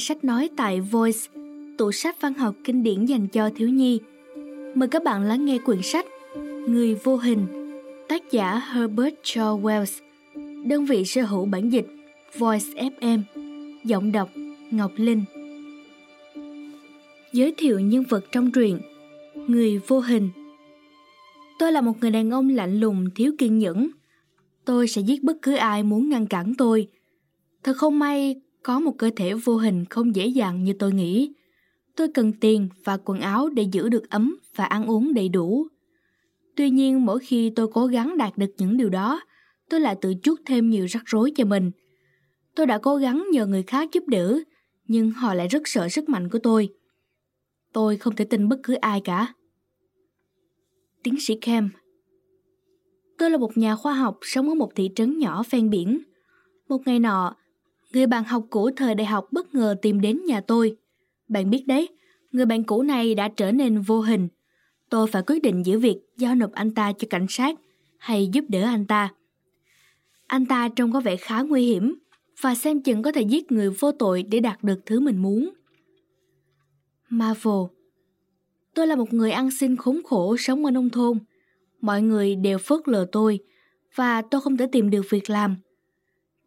[0.00, 1.18] sách nói tại Voice,
[1.78, 4.00] tủ sách văn học kinh điển dành cho thiếu nhi.
[4.74, 6.06] Mời các bạn lắng nghe quyển sách
[6.68, 7.46] Người vô hình,
[8.08, 10.00] tác giả Herbert Shaw Wells,
[10.68, 11.86] đơn vị sở hữu bản dịch
[12.38, 12.66] Voice
[13.00, 13.22] FM,
[13.84, 14.28] giọng đọc
[14.70, 15.24] Ngọc Linh.
[17.32, 18.78] Giới thiệu nhân vật trong truyện
[19.34, 20.28] Người vô hình
[21.58, 23.90] Tôi là một người đàn ông lạnh lùng, thiếu kiên nhẫn.
[24.64, 26.88] Tôi sẽ giết bất cứ ai muốn ngăn cản tôi.
[27.62, 31.32] Thật không may có một cơ thể vô hình không dễ dàng như tôi nghĩ.
[31.96, 35.66] Tôi cần tiền và quần áo để giữ được ấm và ăn uống đầy đủ.
[36.56, 39.20] Tuy nhiên mỗi khi tôi cố gắng đạt được những điều đó,
[39.68, 41.70] tôi lại tự chuốc thêm nhiều rắc rối cho mình.
[42.54, 44.38] Tôi đã cố gắng nhờ người khác giúp đỡ,
[44.88, 46.68] nhưng họ lại rất sợ sức mạnh của tôi.
[47.72, 49.34] Tôi không thể tin bất cứ ai cả.
[51.02, 51.70] Tiến sĩ Kem.
[53.18, 56.02] Tôi là một nhà khoa học sống ở một thị trấn nhỏ ven biển.
[56.68, 57.36] Một ngày nọ,
[57.92, 60.76] người bạn học cũ thời đại học bất ngờ tìm đến nhà tôi.
[61.28, 61.88] Bạn biết đấy,
[62.32, 64.28] người bạn cũ này đã trở nên vô hình.
[64.88, 67.58] Tôi phải quyết định giữa việc giao nộp anh ta cho cảnh sát
[67.98, 69.08] hay giúp đỡ anh ta.
[70.26, 71.94] Anh ta trông có vẻ khá nguy hiểm
[72.40, 75.50] và xem chừng có thể giết người vô tội để đạt được thứ mình muốn.
[77.08, 77.62] Marvel
[78.74, 81.18] Tôi là một người ăn xin khốn khổ sống ở nông thôn.
[81.80, 83.38] Mọi người đều phớt lờ tôi
[83.94, 85.56] và tôi không thể tìm được việc làm.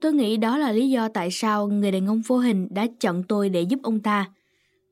[0.04, 3.24] Tôi nghĩ đó là lý do tại sao người đàn ông vô hình đã chọn
[3.28, 4.30] tôi để giúp ông ta.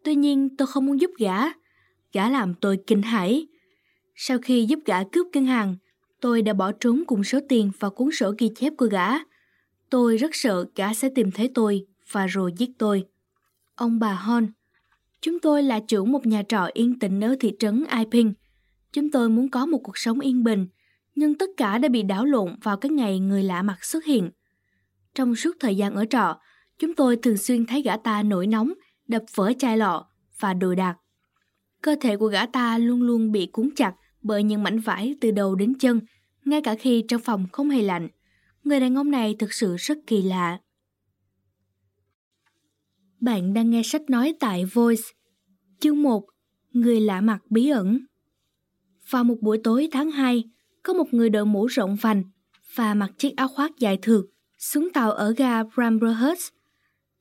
[0.03, 1.37] Tuy nhiên tôi không muốn giúp gã.
[2.13, 3.47] Gã làm tôi kinh hãi.
[4.15, 5.75] Sau khi giúp gã cướp ngân hàng,
[6.21, 9.07] tôi đã bỏ trốn cùng số tiền và cuốn sổ ghi chép của gã.
[9.89, 13.05] Tôi rất sợ gã sẽ tìm thấy tôi và rồi giết tôi.
[13.75, 14.47] Ông bà Hon
[15.21, 18.33] Chúng tôi là chủ một nhà trọ yên tĩnh ở thị trấn Iping.
[18.93, 20.67] Chúng tôi muốn có một cuộc sống yên bình,
[21.16, 24.29] nhưng tất cả đã bị đảo lộn vào cái ngày người lạ mặt xuất hiện.
[25.16, 26.39] Trong suốt thời gian ở trọ,
[26.79, 28.73] chúng tôi thường xuyên thấy gã ta nổi nóng,
[29.07, 30.07] đập vỡ chai lọ
[30.39, 30.97] và đồ đạc.
[31.81, 35.31] Cơ thể của gã ta luôn luôn bị cuốn chặt bởi những mảnh vải từ
[35.31, 36.00] đầu đến chân,
[36.45, 38.07] ngay cả khi trong phòng không hề lạnh.
[38.63, 40.59] Người đàn ông này thực sự rất kỳ lạ.
[43.19, 45.03] Bạn đang nghe sách nói tại Voice.
[45.79, 46.25] Chương 1.
[46.71, 48.00] Người lạ mặt bí ẩn
[49.09, 50.44] Vào một buổi tối tháng 2,
[50.83, 52.23] có một người đội mũ rộng vành
[52.75, 54.25] và mặc chiếc áo khoác dài thượt
[54.61, 56.53] xuống tàu ở ga Bramberhurst.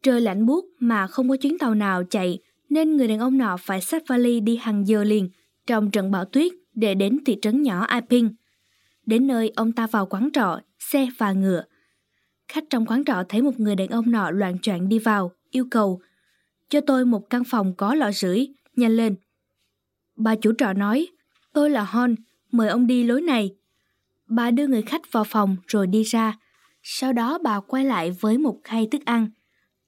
[0.03, 3.57] Trời lạnh buốt mà không có chuyến tàu nào chạy nên người đàn ông nọ
[3.57, 5.29] phải xách vali đi hàng giờ liền
[5.67, 8.35] trong trận bão tuyết để đến thị trấn nhỏ Iping.
[9.07, 11.65] Đến nơi ông ta vào quán trọ, xe và ngựa.
[12.49, 15.67] Khách trong quán trọ thấy một người đàn ông nọ loạn choạng đi vào, yêu
[15.71, 16.01] cầu
[16.69, 18.47] cho tôi một căn phòng có lọ rưỡi,
[18.77, 19.15] nhanh lên.
[20.17, 21.07] Bà chủ trọ nói,
[21.53, 22.15] tôi là Hon,
[22.53, 23.55] mời ông đi lối này.
[24.27, 26.39] Bà đưa người khách vào phòng rồi đi ra.
[26.83, 29.31] Sau đó bà quay lại với một khay thức ăn.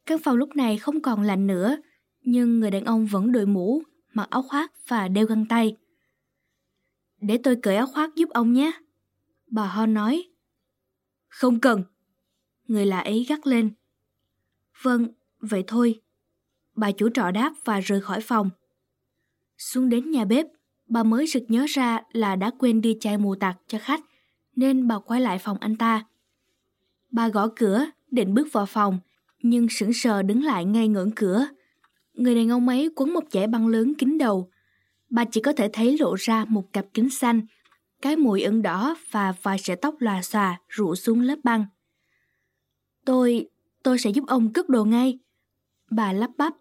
[0.07, 1.77] Căn phòng lúc này không còn lạnh nữa,
[2.21, 3.83] nhưng người đàn ông vẫn đội mũ,
[4.13, 5.77] mặc áo khoác và đeo găng tay.
[7.21, 8.73] Để tôi cởi áo khoác giúp ông nhé.
[9.47, 10.29] Bà ho nói.
[11.29, 11.85] Không cần.
[12.67, 13.71] Người lạ ấy gắt lên.
[14.83, 15.09] Vâng,
[15.41, 16.01] vậy thôi.
[16.75, 18.51] Bà chủ trọ đáp và rời khỏi phòng.
[19.59, 20.47] Xuống đến nhà bếp,
[20.89, 24.01] bà mới sực nhớ ra là đã quên đưa chai mù tạt cho khách,
[24.57, 26.05] nên bà quay lại phòng anh ta.
[27.13, 28.99] Bà gõ cửa, định bước vào phòng,
[29.43, 31.47] nhưng sững sờ đứng lại ngay ngưỡng cửa.
[32.15, 34.51] Người đàn ông ấy quấn một dải băng lớn kín đầu.
[35.11, 37.43] Bà chỉ có thể thấy lộ ra một cặp kính xanh,
[38.03, 41.67] cái mũi ửng đỏ và vài sợi tóc lòa xòa rủ xuống lớp băng.
[43.05, 43.49] Tôi,
[43.83, 45.19] tôi sẽ giúp ông cất đồ ngay.
[45.91, 46.55] Bà lắp bắp.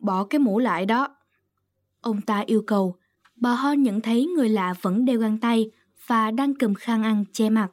[0.00, 1.16] Bỏ cái mũ lại đó.
[2.00, 2.96] Ông ta yêu cầu.
[3.36, 5.70] Bà Ho nhận thấy người lạ vẫn đeo găng tay
[6.06, 7.68] và đang cầm khăn ăn che mặt.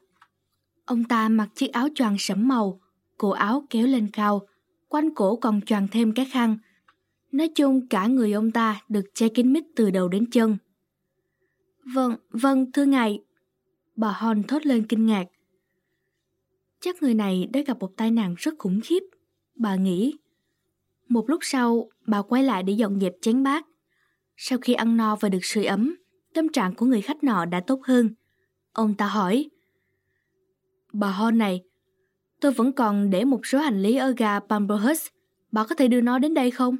[0.92, 2.82] Ông ta mặc chiếc áo choàng sẫm màu,
[3.18, 4.48] cổ áo kéo lên cao,
[4.90, 6.58] quanh cổ còn choàng thêm cái khăn.
[7.32, 10.58] Nói chung cả người ông ta được che kín mít từ đầu đến chân.
[11.94, 13.24] Vâng, vâng, thưa ngài.
[13.96, 15.26] Bà Hon thốt lên kinh ngạc.
[16.82, 19.04] Chắc người này đã gặp một tai nạn rất khủng khiếp.
[19.56, 20.18] Bà nghĩ.
[21.08, 23.66] Một lúc sau, bà quay lại để dọn dẹp chén bát.
[24.38, 25.96] Sau khi ăn no và được sưởi ấm,
[26.34, 28.10] tâm trạng của người khách nọ đã tốt hơn.
[28.74, 29.50] Ông ta hỏi.
[30.94, 31.62] Bà Hon này,
[32.40, 35.08] tôi vẫn còn để một số hành lý ở ga Pamberhurst.
[35.52, 36.78] Bà có thể đưa nó đến đây không?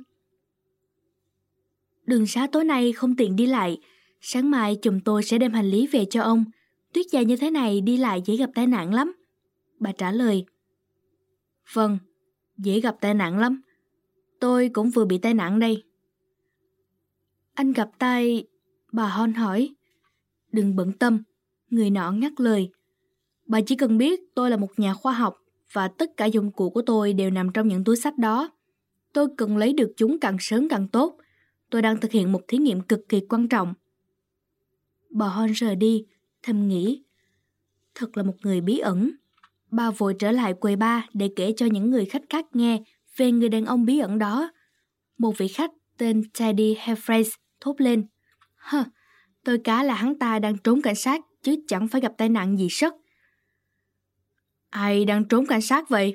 [2.06, 3.82] Đường xá tối nay không tiện đi lại.
[4.22, 6.46] Sáng mai chồng tôi sẽ đem hành lý về cho ông.
[6.94, 9.14] Tuyết dài như thế này đi lại dễ gặp tai nạn lắm.
[9.80, 10.46] Bà trả lời.
[11.74, 11.98] Vâng,
[12.58, 13.62] dễ gặp tai nạn lắm.
[14.40, 15.84] Tôi cũng vừa bị tai nạn đây.
[17.54, 18.44] Anh gặp tai...
[18.92, 19.76] Bà Hon hỏi.
[20.52, 21.24] Đừng bận tâm.
[21.70, 22.70] Người nọ ngắt lời.
[23.52, 25.38] Bà chỉ cần biết tôi là một nhà khoa học
[25.74, 28.52] và tất cả dụng cụ của tôi đều nằm trong những túi sách đó.
[29.14, 31.18] Tôi cần lấy được chúng càng sớm càng tốt.
[31.70, 33.74] Tôi đang thực hiện một thí nghiệm cực kỳ quan trọng.
[35.10, 36.06] Bà Hon rời đi,
[36.44, 37.04] thầm nghĩ.
[37.96, 39.12] Thật là một người bí ẩn.
[39.72, 42.84] Bà vội trở lại quầy ba để kể cho những người khách khác nghe
[43.18, 44.52] về người đàn ông bí ẩn đó.
[45.18, 48.06] Một vị khách tên Teddy Hefrace thốt lên.
[48.56, 48.84] Hơ,
[49.44, 52.58] tôi cá là hắn ta đang trốn cảnh sát chứ chẳng phải gặp tai nạn
[52.58, 52.94] gì sất.
[54.72, 56.14] Ai đang trốn cảnh sát vậy?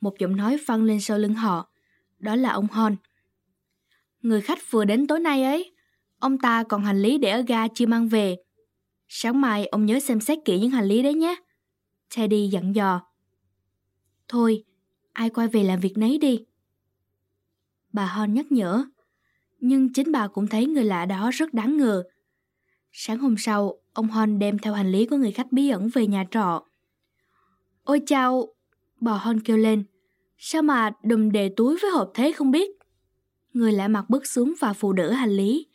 [0.00, 1.70] Một giọng nói văng lên sau lưng họ.
[2.18, 2.96] Đó là ông Hon.
[4.22, 5.72] Người khách vừa đến tối nay ấy.
[6.18, 8.36] Ông ta còn hành lý để ở ga chưa mang về.
[9.08, 11.36] Sáng mai ông nhớ xem xét kỹ những hành lý đấy nhé.
[12.16, 13.02] Teddy dặn dò.
[14.28, 14.64] Thôi,
[15.12, 16.44] ai quay về làm việc nấy đi.
[17.92, 18.84] Bà Hon nhắc nhở.
[19.60, 22.02] Nhưng chính bà cũng thấy người lạ đó rất đáng ngờ.
[22.92, 26.06] Sáng hôm sau, ông Hon đem theo hành lý của người khách bí ẩn về
[26.06, 26.64] nhà trọ.
[27.90, 28.48] Ôi chào,
[29.00, 29.84] bà Hon kêu lên.
[30.38, 32.70] Sao mà đùm đề túi với hộp thế không biết?
[33.52, 35.66] Người lạ mặt bước xuống và phụ đỡ hành lý.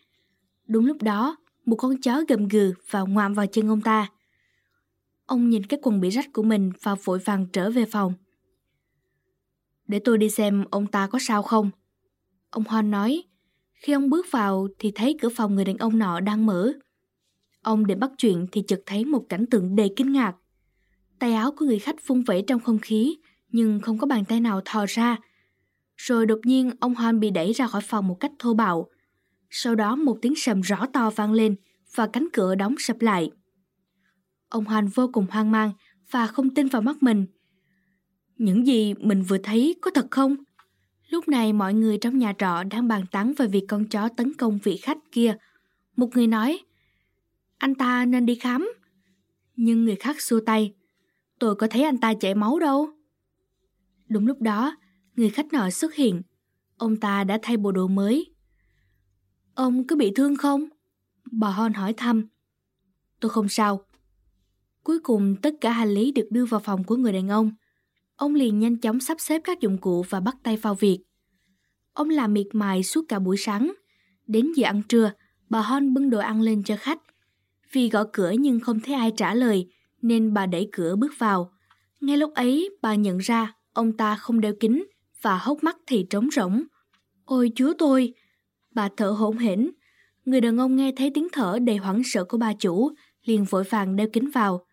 [0.67, 4.11] Đúng lúc đó, một con chó gầm gừ và ngoạm vào chân ông ta.
[5.25, 8.13] Ông nhìn cái quần bị rách của mình và vội vàng trở về phòng.
[9.87, 11.69] Để tôi đi xem ông ta có sao không?
[12.49, 13.23] Ông Hon nói.
[13.73, 16.73] Khi ông bước vào thì thấy cửa phòng người đàn ông nọ đang mở.
[17.61, 20.35] Ông định bắt chuyện thì chợt thấy một cảnh tượng đầy kinh ngạc.
[21.25, 23.17] Tay áo của người khách phung vẩy trong không khí,
[23.51, 25.17] nhưng không có bàn tay nào thò ra.
[25.97, 28.89] Rồi đột nhiên ông Hoan bị đẩy ra khỏi phòng một cách thô bạo.
[29.49, 31.55] Sau đó một tiếng sầm rõ to vang lên
[31.95, 33.31] và cánh cửa đóng sập lại.
[34.49, 35.71] Ông Hoan vô cùng hoang mang
[36.11, 37.25] và không tin vào mắt mình.
[38.37, 40.35] Những gì mình vừa thấy có thật không?
[41.09, 44.33] Lúc này mọi người trong nhà trọ đang bàn tán về việc con chó tấn
[44.33, 45.37] công vị khách kia.
[45.95, 46.59] Một người nói,
[47.57, 48.71] anh ta nên đi khám.
[49.55, 50.73] Nhưng người khác xua tay,
[51.39, 52.89] tôi có thấy anh ta chảy máu đâu.
[54.07, 54.77] Đúng lúc đó,
[55.15, 56.21] người khách nọ xuất hiện.
[56.77, 58.33] Ông ta đã thay bộ đồ mới.
[59.55, 60.65] Ông có bị thương không?
[61.31, 62.27] Bà Hon hỏi thăm.
[63.19, 63.85] Tôi không sao.
[64.83, 67.51] Cuối cùng tất cả hành lý được đưa vào phòng của người đàn ông.
[68.15, 70.99] Ông liền nhanh chóng sắp xếp các dụng cụ và bắt tay vào việc.
[71.93, 73.73] Ông làm miệt mài suốt cả buổi sáng.
[74.27, 75.11] Đến giờ ăn trưa,
[75.49, 76.99] bà Hon bưng đồ ăn lên cho khách.
[77.71, 79.69] Vì gõ cửa nhưng không thấy ai trả lời,
[80.07, 81.51] nên bà đẩy cửa bước vào.
[82.01, 84.85] Ngay lúc ấy, bà nhận ra ông ta không đeo kính
[85.21, 86.63] và hốc mắt thì trống rỗng.
[87.25, 88.13] Ôi chúa tôi!
[88.71, 89.71] Bà thở hổn hển.
[90.25, 92.91] Người đàn ông nghe thấy tiếng thở đầy hoảng sợ của bà chủ,
[93.23, 94.65] liền vội vàng đeo kính vào.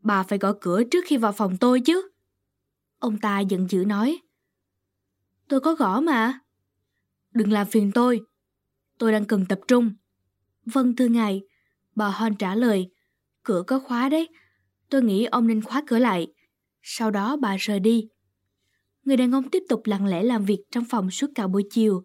[0.00, 2.10] Bà phải gõ cửa trước khi vào phòng tôi chứ.
[2.98, 4.18] Ông ta giận dữ nói.
[5.48, 6.40] Tôi có gõ mà.
[7.32, 8.20] Đừng làm phiền tôi.
[8.98, 9.90] Tôi đang cần tập trung.
[10.66, 11.42] Vâng thưa ngài.
[11.94, 12.90] Bà Hon trả lời.
[13.44, 14.28] Cửa có khóa đấy.
[14.90, 16.26] Tôi nghĩ ông nên khóa cửa lại.
[16.82, 18.08] Sau đó bà rời đi.
[19.04, 22.02] Người đàn ông tiếp tục lặng lẽ làm việc trong phòng suốt cả buổi chiều.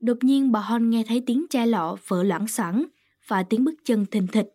[0.00, 2.84] Đột nhiên bà Hon nghe thấy tiếng chai lọ vỡ loãng xoảng
[3.26, 4.46] và tiếng bước chân thình thịch.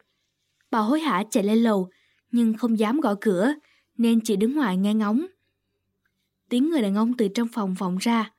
[0.71, 1.89] Bà hối hả chạy lên lầu,
[2.31, 3.53] nhưng không dám gõ cửa,
[3.97, 5.25] nên chỉ đứng ngoài nghe ngóng.
[6.49, 8.31] Tiếng người đàn ông từ trong phòng vọng ra.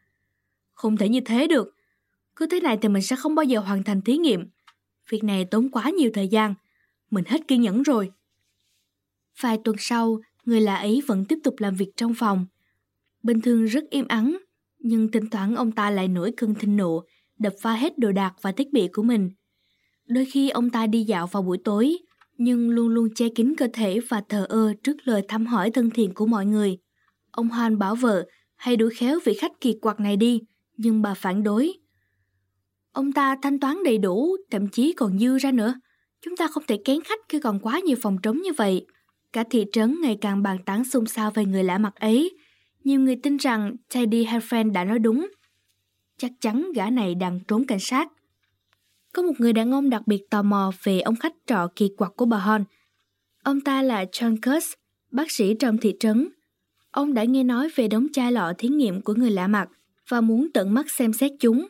[0.73, 1.77] Không thể như thế được.
[2.37, 4.47] Cứ thế này thì mình sẽ không bao giờ hoàn thành thí nghiệm.
[5.09, 6.55] Việc này tốn quá nhiều thời gian.
[7.11, 8.11] Mình hết kiên nhẫn rồi.
[9.41, 12.47] Vài tuần sau, người lạ ấy vẫn tiếp tục làm việc trong phòng.
[13.23, 14.39] Bình thường rất im ắng,
[14.79, 17.05] nhưng thỉnh thoảng ông ta lại nổi cơn thịnh nộ,
[17.39, 19.31] đập phá hết đồ đạc và thiết bị của mình.
[20.07, 21.97] Đôi khi ông ta đi dạo vào buổi tối,
[22.39, 25.91] nhưng luôn luôn che kín cơ thể và thờ ơ trước lời thăm hỏi thân
[25.91, 26.79] thiện của mọi người.
[27.31, 28.27] Ông Hoan bảo vợ
[28.57, 30.41] hãy đuổi khéo vị khách kỳ quặc này đi,
[30.77, 31.73] nhưng bà phản đối.
[32.93, 35.75] Ông ta thanh toán đầy đủ, thậm chí còn dư ra nữa.
[36.23, 38.87] Chúng ta không thể kén khách khi còn quá nhiều phòng trống như vậy.
[39.33, 42.39] Cả thị trấn ngày càng bàn tán xôn xao về người lạ mặt ấy.
[42.85, 45.29] Nhiều người tin rằng Teddy Herfren đã nói đúng.
[46.17, 48.09] Chắc chắn gã này đang trốn cảnh sát.
[49.13, 52.13] Có một người đàn ông đặc biệt tò mò về ông khách trọ kỳ quặc
[52.17, 52.65] của bà Hon.
[53.43, 54.75] Ông ta là John Kurtz,
[55.11, 56.29] bác sĩ trong thị trấn.
[56.91, 59.69] Ông đã nghe nói về đống chai lọ thí nghiệm của người lạ mặt
[60.09, 61.67] và muốn tận mắt xem xét chúng.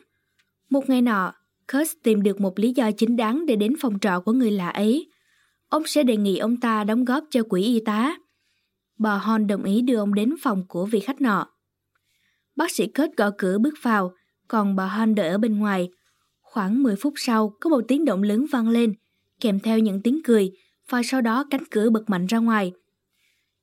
[0.69, 1.33] Một ngày nọ,
[1.71, 4.69] Kurtz tìm được một lý do chính đáng để đến phòng trọ của người lạ
[4.69, 5.09] ấy.
[5.69, 8.15] Ông sẽ đề nghị ông ta đóng góp cho quỹ y tá.
[8.97, 11.47] Bà Hon đồng ý đưa ông đến phòng của vị khách nọ.
[12.55, 14.13] Bác sĩ Kurtz gõ cửa bước vào,
[14.47, 15.89] còn bà Hon đợi ở bên ngoài.
[16.41, 18.93] Khoảng 10 phút sau, có một tiếng động lớn vang lên,
[19.39, 20.51] kèm theo những tiếng cười,
[20.89, 22.71] và sau đó cánh cửa bật mạnh ra ngoài.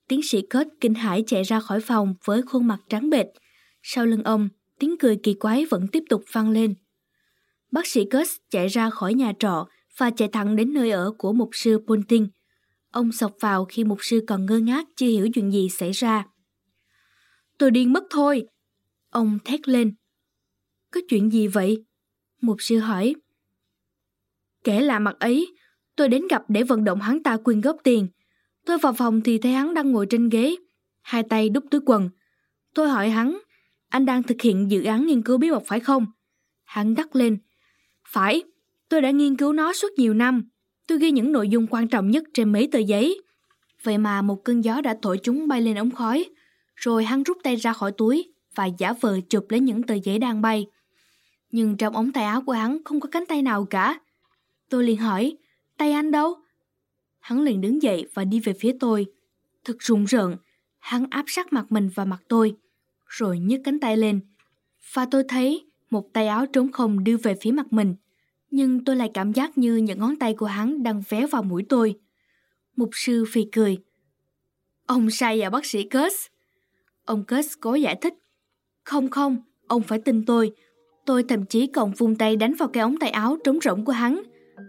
[0.07, 3.27] Tiến sĩ Kurt kinh hãi chạy ra khỏi phòng với khuôn mặt trắng bệch.
[3.83, 4.49] Sau lưng ông,
[4.79, 6.75] tiếng cười kỳ quái vẫn tiếp tục vang lên.
[7.71, 11.33] Bác sĩ Gus chạy ra khỏi nhà trọ và chạy thẳng đến nơi ở của
[11.33, 12.27] mục sư Ponting.
[12.91, 16.25] Ông sọc vào khi mục sư còn ngơ ngác chưa hiểu chuyện gì xảy ra.
[17.57, 18.47] Tôi điên mất thôi.
[19.09, 19.95] Ông thét lên.
[20.91, 21.85] Có chuyện gì vậy?
[22.41, 23.15] Mục sư hỏi.
[24.63, 25.55] Kẻ lạ mặt ấy,
[25.95, 28.07] tôi đến gặp để vận động hắn ta quyên góp tiền.
[28.65, 30.55] Tôi vào phòng thì thấy hắn đang ngồi trên ghế,
[31.01, 32.09] hai tay đút túi quần.
[32.73, 33.39] Tôi hỏi hắn,
[33.89, 36.05] anh đang thực hiện dự án nghiên cứu bí mật phải không?
[36.63, 37.37] Hắn đắc lên.
[38.11, 38.43] Phải,
[38.89, 40.43] tôi đã nghiên cứu nó suốt nhiều năm.
[40.87, 43.21] Tôi ghi những nội dung quan trọng nhất trên mấy tờ giấy.
[43.83, 46.25] Vậy mà một cơn gió đã thổi chúng bay lên ống khói.
[46.75, 50.19] Rồi hắn rút tay ra khỏi túi và giả vờ chụp lấy những tờ giấy
[50.19, 50.67] đang bay.
[51.51, 53.99] Nhưng trong ống tay áo của hắn không có cánh tay nào cả.
[54.69, 55.37] Tôi liền hỏi,
[55.77, 56.35] tay anh đâu?
[57.19, 59.05] Hắn liền đứng dậy và đi về phía tôi.
[59.63, 60.35] Thật rùng rợn,
[60.79, 62.55] hắn áp sát mặt mình vào mặt tôi,
[63.07, 64.19] rồi nhấc cánh tay lên.
[64.93, 67.95] Và tôi thấy một tay áo trống không đưa về phía mặt mình,
[68.51, 71.65] nhưng tôi lại cảm giác như những ngón tay của hắn đang vé vào mũi
[71.69, 71.95] tôi.
[72.75, 73.77] Mục sư phì cười.
[74.85, 76.27] Ông sai à bác sĩ Kurtz.
[77.05, 78.13] Ông Kurtz cố giải thích.
[78.83, 80.51] Không không, ông phải tin tôi.
[81.05, 83.91] Tôi thậm chí còn vung tay đánh vào cái ống tay áo trống rỗng của
[83.91, 84.21] hắn.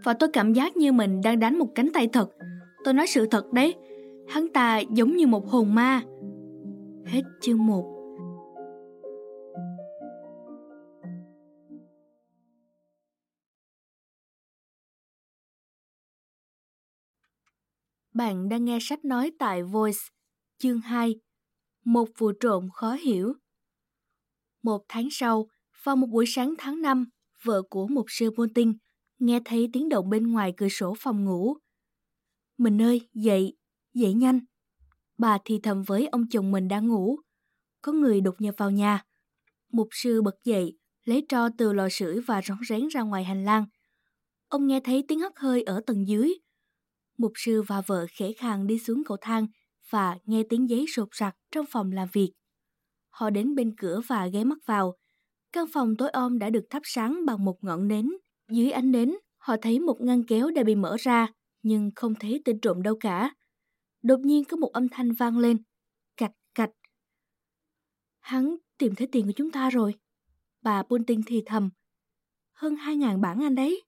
[0.04, 2.30] Và tôi cảm giác như mình đang đánh một cánh tay thật.
[2.84, 3.74] Tôi nói sự thật đấy.
[4.28, 6.02] Hắn ta giống như một hồn ma.
[7.06, 7.99] Hết chương 1
[18.14, 19.98] Bạn đang nghe sách nói tại Voice,
[20.58, 21.14] chương 2,
[21.84, 23.32] Một vụ trộm khó hiểu.
[24.62, 25.46] Một tháng sau,
[25.84, 27.04] vào một buổi sáng tháng 5,
[27.42, 28.74] vợ của một sư môn tinh
[29.18, 31.56] nghe thấy tiếng động bên ngoài cửa sổ phòng ngủ.
[32.58, 33.56] Mình ơi, dậy,
[33.94, 34.40] dậy nhanh.
[35.18, 37.16] Bà thì thầm với ông chồng mình đang ngủ.
[37.82, 39.04] Có người đột nhập vào nhà.
[39.72, 43.44] Mục sư bật dậy, lấy tro từ lò sưởi và rón rén ra ngoài hành
[43.44, 43.64] lang.
[44.48, 46.34] Ông nghe thấy tiếng hắt hơi ở tầng dưới,
[47.20, 49.46] Mục sư và vợ khẽ khàng đi xuống cầu thang
[49.90, 52.32] và nghe tiếng giấy sột sặc trong phòng làm việc.
[53.08, 54.96] Họ đến bên cửa và ghé mắt vào.
[55.52, 58.10] Căn phòng tối om đã được thắp sáng bằng một ngọn nến.
[58.50, 61.28] Dưới ánh nến, họ thấy một ngăn kéo đã bị mở ra,
[61.62, 63.34] nhưng không thấy tên trộm đâu cả.
[64.02, 65.56] Đột nhiên có một âm thanh vang lên.
[66.16, 66.70] Cạch cạch.
[68.18, 69.94] Hắn tìm thấy tiền của chúng ta rồi.
[70.62, 71.70] Bà Bunting thì thầm.
[72.52, 73.82] Hơn hai ngàn bảng anh đấy.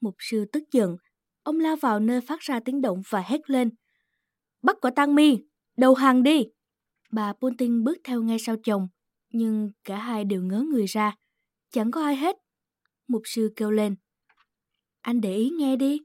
[0.00, 0.96] Mục sư tức giận,
[1.44, 3.70] Ông lao vào nơi phát ra tiếng động và hét lên.
[4.62, 5.38] Bắt quả tang mi,
[5.76, 6.44] đầu hàng đi.
[7.12, 8.88] Bà Putin bước theo ngay sau chồng,
[9.30, 11.16] nhưng cả hai đều ngớ người ra.
[11.70, 12.36] Chẳng có ai hết.
[13.08, 13.96] Mục sư kêu lên.
[15.00, 16.00] Anh để ý nghe đi.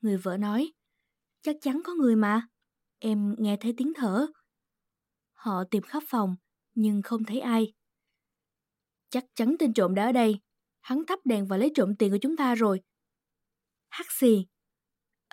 [0.00, 0.72] Người vợ nói.
[1.42, 2.48] Chắc chắn có người mà.
[2.98, 4.26] Em nghe thấy tiếng thở.
[5.32, 6.36] Họ tìm khắp phòng,
[6.74, 7.72] nhưng không thấy ai.
[9.10, 10.40] Chắc chắn tên trộm đã ở đây.
[10.80, 12.80] Hắn thắp đèn và lấy trộm tiền của chúng ta rồi.
[13.88, 14.46] Hắc xì,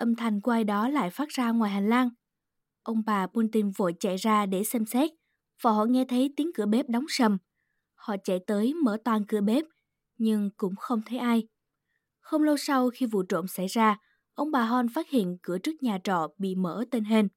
[0.02, 2.10] âm thanh của ai đó lại phát ra ngoài hành lang.
[2.82, 5.10] Ông bà Putin vội chạy ra để xem xét,
[5.62, 7.38] và họ nghe thấy tiếng cửa bếp đóng sầm.
[7.94, 9.64] Họ chạy tới mở toàn cửa bếp,
[10.18, 11.48] nhưng cũng không thấy ai.
[12.20, 13.98] Không lâu sau khi vụ trộm xảy ra,
[14.34, 17.28] ông bà Hon phát hiện cửa trước nhà trọ bị mở tên hên.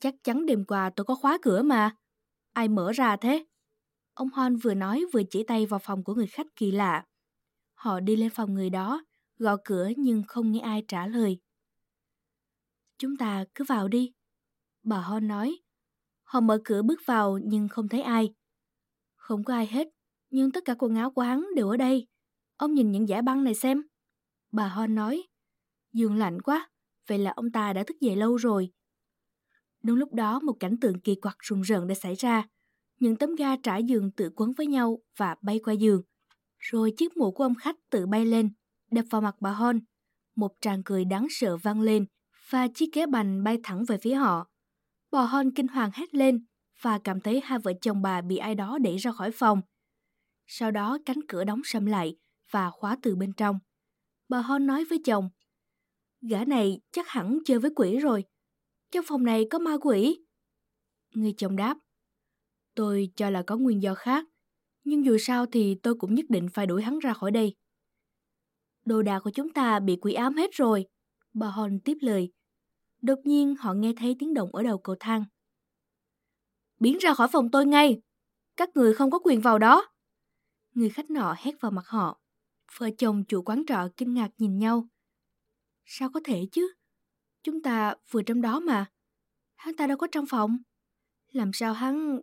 [0.00, 1.96] Chắc chắn đêm qua tôi có khóa cửa mà.
[2.52, 3.44] Ai mở ra thế?
[4.14, 7.04] Ông Hon vừa nói vừa chỉ tay vào phòng của người khách kỳ lạ.
[7.74, 9.02] Họ đi lên phòng người đó,
[9.40, 11.38] gõ cửa nhưng không nghe ai trả lời.
[12.98, 14.12] Chúng ta cứ vào đi.
[14.82, 15.58] Bà ho nói.
[16.22, 18.34] Họ mở cửa bước vào nhưng không thấy ai.
[19.16, 19.88] Không có ai hết,
[20.30, 22.06] nhưng tất cả quần áo của hắn đều ở đây.
[22.56, 23.82] Ông nhìn những giả băng này xem.
[24.52, 25.22] Bà ho nói.
[25.92, 26.70] Giường lạnh quá,
[27.06, 28.72] vậy là ông ta đã thức dậy lâu rồi.
[29.82, 32.48] Đúng lúc đó một cảnh tượng kỳ quặc rùng rợn đã xảy ra.
[33.00, 36.02] Những tấm ga trải giường tự quấn với nhau và bay qua giường.
[36.58, 38.52] Rồi chiếc mũ của ông khách tự bay lên
[38.90, 39.80] đập vào mặt bà Hon.
[40.36, 42.06] Một tràng cười đáng sợ vang lên
[42.50, 44.46] và chiếc ghế bành bay thẳng về phía họ.
[45.10, 46.44] Bà Hon kinh hoàng hét lên
[46.80, 49.62] và cảm thấy hai vợ chồng bà bị ai đó đẩy ra khỏi phòng.
[50.46, 52.16] Sau đó cánh cửa đóng sầm lại
[52.50, 53.58] và khóa từ bên trong.
[54.28, 55.30] Bà Hon nói với chồng,
[56.20, 58.24] gã này chắc hẳn chơi với quỷ rồi.
[58.90, 60.24] Trong phòng này có ma quỷ.
[61.14, 61.76] Người chồng đáp,
[62.74, 64.24] tôi cho là có nguyên do khác,
[64.84, 67.54] nhưng dù sao thì tôi cũng nhất định phải đuổi hắn ra khỏi đây.
[68.84, 70.86] Đồ đạc của chúng ta bị quỷ ám hết rồi.
[71.32, 72.32] Bà Hòn tiếp lời.
[73.02, 75.24] Đột nhiên họ nghe thấy tiếng động ở đầu cầu thang.
[76.80, 78.00] Biến ra khỏi phòng tôi ngay.
[78.56, 79.86] Các người không có quyền vào đó.
[80.74, 82.20] Người khách nọ hét vào mặt họ.
[82.78, 84.88] Vợ chồng chủ quán trọ kinh ngạc nhìn nhau.
[85.84, 86.72] Sao có thể chứ?
[87.42, 88.86] Chúng ta vừa trong đó mà.
[89.56, 90.58] Hắn ta đâu có trong phòng.
[91.32, 92.20] Làm sao hắn...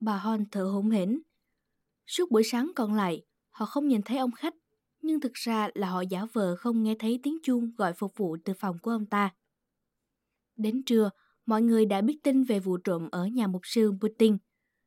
[0.00, 1.22] Bà Hon thở hổn hển.
[2.06, 4.54] Suốt buổi sáng còn lại, họ không nhìn thấy ông khách
[5.02, 8.36] nhưng thực ra là họ giả vờ không nghe thấy tiếng chuông gọi phục vụ
[8.44, 9.30] từ phòng của ông ta.
[10.56, 11.10] Đến trưa,
[11.46, 14.36] mọi người đã biết tin về vụ trộm ở nhà mục sư Putin.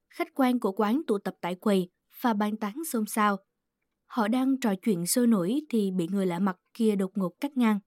[0.09, 1.89] Khách quan của quán tụ tập tại quầy
[2.21, 3.37] và bàn tán xôn xao.
[4.05, 7.57] Họ đang trò chuyện sôi nổi thì bị người lạ mặt kia đột ngột cắt
[7.57, 7.79] ngang.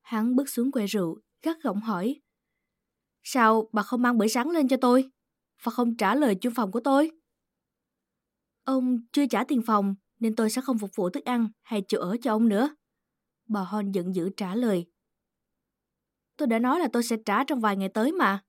[0.00, 2.20] Hắn bước xuống quầy rượu, gắt gỏng hỏi.
[3.22, 5.10] Sao bà không mang bữa sáng lên cho tôi?
[5.62, 7.10] Và không trả lời chung phòng của tôi?
[8.64, 12.00] Ông chưa trả tiền phòng nên tôi sẽ không phục vụ thức ăn hay chỗ
[12.00, 12.74] ở cho ông nữa.
[13.48, 14.86] Bà Hon giận dữ trả lời.
[16.36, 18.42] Tôi đã nói là tôi sẽ trả trong vài ngày tới mà.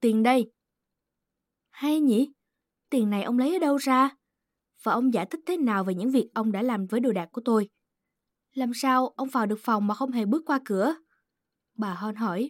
[0.00, 0.52] Tiền đây.
[1.70, 2.32] Hay nhỉ?
[2.90, 4.16] Tiền này ông lấy ở đâu ra?
[4.82, 7.28] Và ông giải thích thế nào về những việc ông đã làm với đồ đạc
[7.32, 7.68] của tôi?
[8.52, 10.94] Làm sao ông vào được phòng mà không hề bước qua cửa?
[11.78, 12.48] Bà Hon hỏi.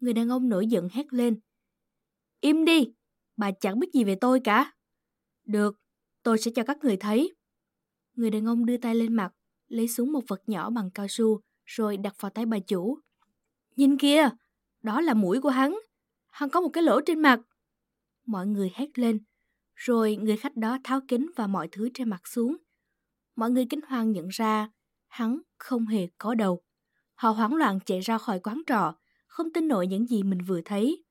[0.00, 1.40] Người đàn ông nổi giận hét lên.
[2.40, 2.92] Im đi,
[3.36, 4.72] bà chẳng biết gì về tôi cả.
[5.44, 5.76] Được,
[6.22, 7.35] tôi sẽ cho các người thấy.
[8.16, 9.32] Người đàn ông đưa tay lên mặt,
[9.68, 12.98] lấy xuống một vật nhỏ bằng cao su, rồi đặt vào tay bà chủ.
[13.76, 14.28] Nhìn kia,
[14.82, 15.78] đó là mũi của hắn.
[16.26, 17.40] Hắn có một cái lỗ trên mặt.
[18.26, 19.18] Mọi người hét lên,
[19.74, 22.56] rồi người khách đó tháo kính và mọi thứ trên mặt xuống.
[23.36, 24.70] Mọi người kinh hoàng nhận ra
[25.06, 26.62] hắn không hề có đầu.
[27.14, 28.94] Họ hoảng loạn chạy ra khỏi quán trọ,
[29.26, 31.04] không tin nổi những gì mình vừa thấy.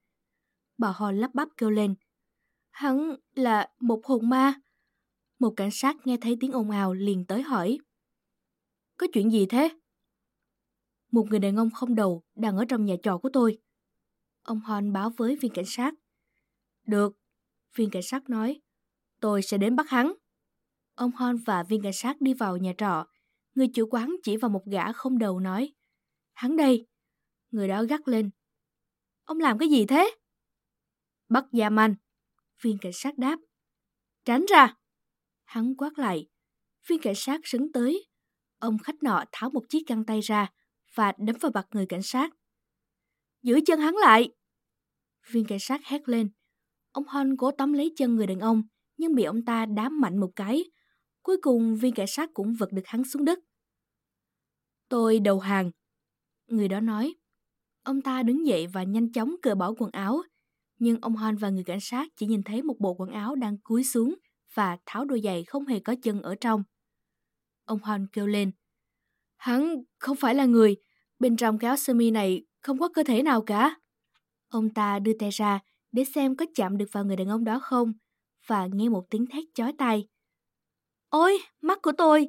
[0.78, 1.96] Bà họ lắp bắp kêu lên.
[2.72, 4.54] Hắn là một hồn ma.
[5.40, 7.78] Một cảnh sát nghe thấy tiếng ồn ào liền tới hỏi.
[8.98, 9.70] Có chuyện gì thế?
[11.12, 13.58] Một người đàn ông không đầu đang ở trong nhà trọ của tôi.
[14.44, 15.94] Ông Hon báo với viên cảnh sát.
[16.88, 17.18] Được,
[17.76, 18.62] viên cảnh sát nói.
[19.22, 20.14] Tôi sẽ đến bắt hắn.
[20.96, 23.06] Ông Hon và viên cảnh sát đi vào nhà trọ.
[23.56, 25.74] Người chủ quán chỉ vào một gã không đầu nói.
[26.34, 26.88] Hắn đây.
[27.52, 28.30] Người đó gắt lên.
[29.24, 30.16] Ông làm cái gì thế?
[31.30, 31.96] Bắt giam anh.
[32.62, 33.40] Viên cảnh sát đáp.
[34.26, 34.76] Tránh ra.
[35.46, 36.28] Hắn quát lại.
[36.88, 38.08] Viên cảnh sát sấn tới.
[38.60, 40.52] Ông khách nọ tháo một chiếc găng tay ra
[40.96, 42.34] và đấm vào mặt người cảnh sát.
[43.44, 44.32] Giữ chân hắn lại!
[45.32, 46.30] Viên cảnh sát hét lên.
[46.92, 48.64] Ông Hon cố tóm lấy chân người đàn ông,
[48.98, 50.64] nhưng bị ông ta đám mạnh một cái.
[51.24, 53.40] Cuối cùng viên cảnh sát cũng vật được hắn xuống đất.
[54.90, 55.72] Tôi đầu hàng.
[56.48, 57.16] Người đó nói.
[57.84, 60.22] Ông ta đứng dậy và nhanh chóng cởi bỏ quần áo.
[60.80, 63.58] Nhưng ông Hon và người cảnh sát chỉ nhìn thấy một bộ quần áo đang
[63.58, 64.16] cúi xuống
[64.56, 66.64] và tháo đôi giày không hề có chân ở trong.
[67.66, 68.52] Ông Hoan kêu lên.
[69.38, 70.76] Hắn không phải là người,
[71.20, 73.76] bên trong cái áo sơ mi này không có cơ thể nào cả.
[74.48, 75.60] Ông ta đưa tay ra
[75.92, 77.94] để xem có chạm được vào người đàn ông đó không,
[78.48, 80.08] và nghe một tiếng thét chói tai.
[81.10, 82.28] Ôi, mắt của tôi!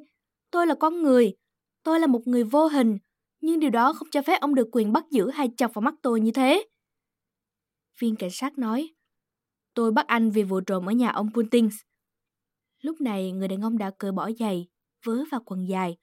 [0.51, 1.35] Tôi là con người!
[1.83, 2.97] Tôi là một người vô hình,
[3.41, 5.93] nhưng điều đó không cho phép ông được quyền bắt giữ hay chọc vào mắt
[6.01, 6.67] tôi như thế.
[7.99, 8.93] Viên cảnh sát nói,
[9.73, 11.75] tôi bắt anh vì vụ trộm ở nhà ông Puntings.
[12.87, 14.67] Lúc này người đàn ông đã cởi bỏ giày,
[15.05, 15.97] vớ vào quần dài,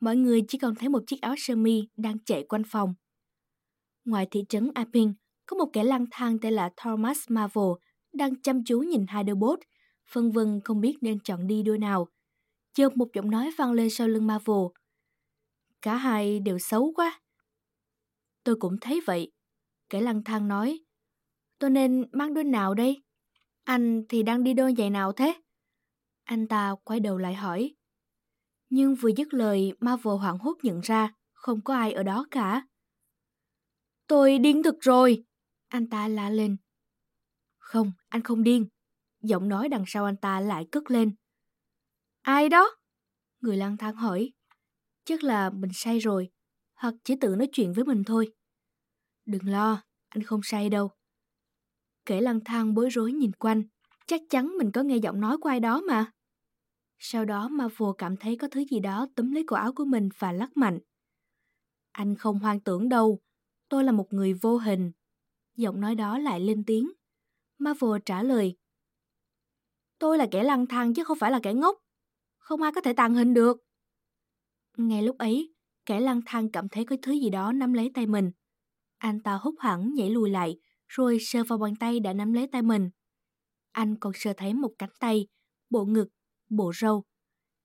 [0.00, 2.94] mọi người chỉ còn thấy một chiếc áo sơ mi đang chạy quanh phòng.
[4.04, 5.12] Ngoài thị trấn Apin
[5.46, 7.72] có một kẻ lang thang tên là Thomas Marvel
[8.12, 9.58] đang chăm chú nhìn hai đôi bốt,
[10.12, 12.08] phân vân không biết nên chọn đi đôi nào.
[12.74, 14.66] Chợt một giọng nói vang lên sau lưng Marvel.
[15.82, 17.20] Cả hai đều xấu quá.
[18.44, 19.32] Tôi cũng thấy vậy.
[19.88, 20.80] Kẻ lang thang nói.
[21.58, 23.02] Tôi nên mang đôi nào đây?
[23.64, 25.34] Anh thì đang đi đôi giày nào thế?
[26.26, 27.74] Anh ta quay đầu lại hỏi.
[28.70, 32.66] Nhưng vừa dứt lời, Marvel hoảng hốt nhận ra không có ai ở đó cả.
[34.06, 35.24] Tôi điên thực rồi!
[35.68, 36.56] Anh ta la lên.
[37.58, 38.66] Không, anh không điên.
[39.22, 41.14] Giọng nói đằng sau anh ta lại cất lên.
[42.22, 42.76] Ai đó?
[43.40, 44.32] Người lang thang hỏi.
[45.04, 46.30] Chắc là mình say rồi,
[46.74, 48.34] hoặc chỉ tự nói chuyện với mình thôi.
[49.26, 50.90] Đừng lo, anh không say đâu.
[52.06, 53.62] Kể lang thang bối rối nhìn quanh,
[54.06, 56.12] chắc chắn mình có nghe giọng nói của ai đó mà.
[56.98, 60.08] Sau đó Marvel cảm thấy có thứ gì đó túm lấy cổ áo của mình
[60.18, 60.78] và lắc mạnh.
[61.92, 63.20] Anh không hoang tưởng đâu,
[63.68, 64.92] tôi là một người vô hình.
[65.56, 66.92] Giọng nói đó lại lên tiếng.
[67.58, 68.56] Marvel trả lời.
[69.98, 71.78] Tôi là kẻ lăng thang chứ không phải là kẻ ngốc.
[72.38, 73.56] Không ai có thể tàn hình được.
[74.76, 75.54] Ngay lúc ấy,
[75.86, 78.30] kẻ lang thang cảm thấy có thứ gì đó nắm lấy tay mình.
[78.98, 82.46] Anh ta hút hẳn nhảy lùi lại, rồi sờ vào bàn tay đã nắm lấy
[82.52, 82.90] tay mình.
[83.72, 85.26] Anh còn sờ thấy một cánh tay,
[85.70, 86.08] bộ ngực
[86.48, 87.04] bộ râu.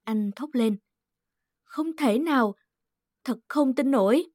[0.03, 0.77] Anh thốt lên.
[1.63, 2.55] Không thể nào,
[3.23, 4.25] thật không tin nổi.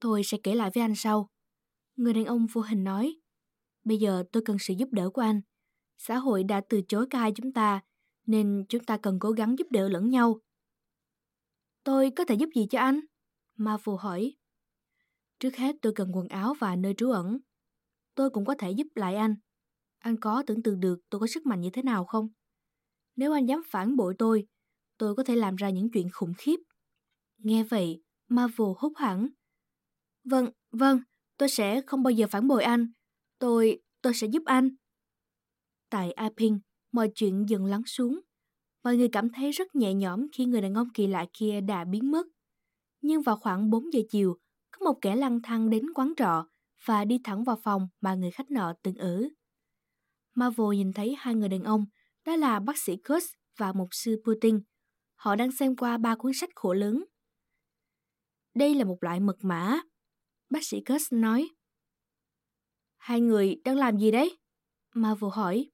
[0.00, 1.30] Tôi sẽ kể lại với anh sau.
[1.96, 3.16] Người đàn ông vô hình nói.
[3.84, 5.40] Bây giờ tôi cần sự giúp đỡ của anh.
[5.98, 7.80] Xã hội đã từ chối cả hai chúng ta,
[8.26, 10.40] nên chúng ta cần cố gắng giúp đỡ lẫn nhau.
[11.84, 13.00] Tôi có thể giúp gì cho anh?
[13.56, 14.36] Marvel hỏi.
[15.40, 17.38] Trước hết tôi cần quần áo và nơi trú ẩn.
[18.14, 19.34] Tôi cũng có thể giúp lại anh.
[19.98, 22.28] Anh có tưởng tượng được tôi có sức mạnh như thế nào không?
[23.18, 24.46] Nếu anh dám phản bội tôi,
[24.98, 26.56] tôi có thể làm ra những chuyện khủng khiếp.
[27.38, 29.28] Nghe vậy, Marvel hốt hẳn.
[30.24, 31.00] Vâng, vâng,
[31.36, 32.92] tôi sẽ không bao giờ phản bội anh.
[33.38, 34.70] Tôi, tôi sẽ giúp anh.
[35.90, 36.60] Tại Aping,
[36.92, 38.20] mọi chuyện dần lắng xuống.
[38.84, 41.84] Mọi người cảm thấy rất nhẹ nhõm khi người đàn ông kỳ lạ kia đã
[41.84, 42.26] biến mất.
[43.00, 44.38] Nhưng vào khoảng 4 giờ chiều,
[44.70, 46.48] có một kẻ lăng thang đến quán trọ
[46.84, 49.28] và đi thẳng vào phòng mà người khách nọ từng ở.
[50.34, 51.84] Marvel nhìn thấy hai người đàn ông,
[52.28, 54.60] đó là bác sĩ Kurtz và mục sư Putin.
[55.14, 57.04] Họ đang xem qua ba cuốn sách khổ lớn.
[58.54, 59.80] Đây là một loại mật mã.
[60.50, 61.48] Bác sĩ Kurtz nói.
[62.96, 64.38] Hai người đang làm gì đấy?
[64.94, 65.70] Marvel hỏi.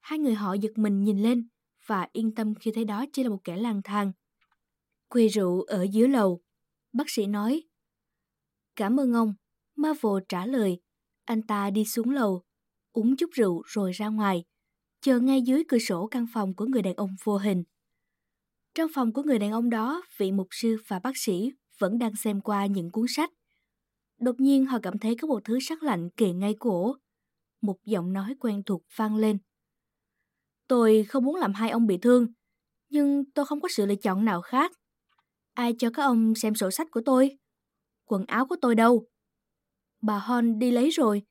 [0.00, 1.48] Hai người họ giật mình nhìn lên
[1.86, 4.12] và yên tâm khi thấy đó chỉ là một kẻ lang thang.
[5.08, 6.42] Quê rượu ở dưới lầu.
[6.92, 7.62] Bác sĩ nói.
[8.76, 9.34] Cảm ơn ông.
[9.76, 10.80] Marvel trả lời.
[11.24, 12.42] Anh ta đi xuống lầu,
[12.92, 14.44] uống chút rượu rồi ra ngoài,
[15.06, 17.62] chờ ngay dưới cửa sổ căn phòng của người đàn ông vô hình.
[18.74, 22.16] Trong phòng của người đàn ông đó, vị mục sư và bác sĩ vẫn đang
[22.16, 23.30] xem qua những cuốn sách.
[24.20, 26.96] Đột nhiên họ cảm thấy có một thứ sắc lạnh kề ngay cổ.
[27.60, 29.38] Một giọng nói quen thuộc vang lên.
[30.68, 32.26] Tôi không muốn làm hai ông bị thương,
[32.88, 34.72] nhưng tôi không có sự lựa chọn nào khác.
[35.54, 37.38] Ai cho các ông xem sổ sách của tôi?
[38.04, 39.06] Quần áo của tôi đâu?
[40.02, 41.22] Bà Hon đi lấy rồi.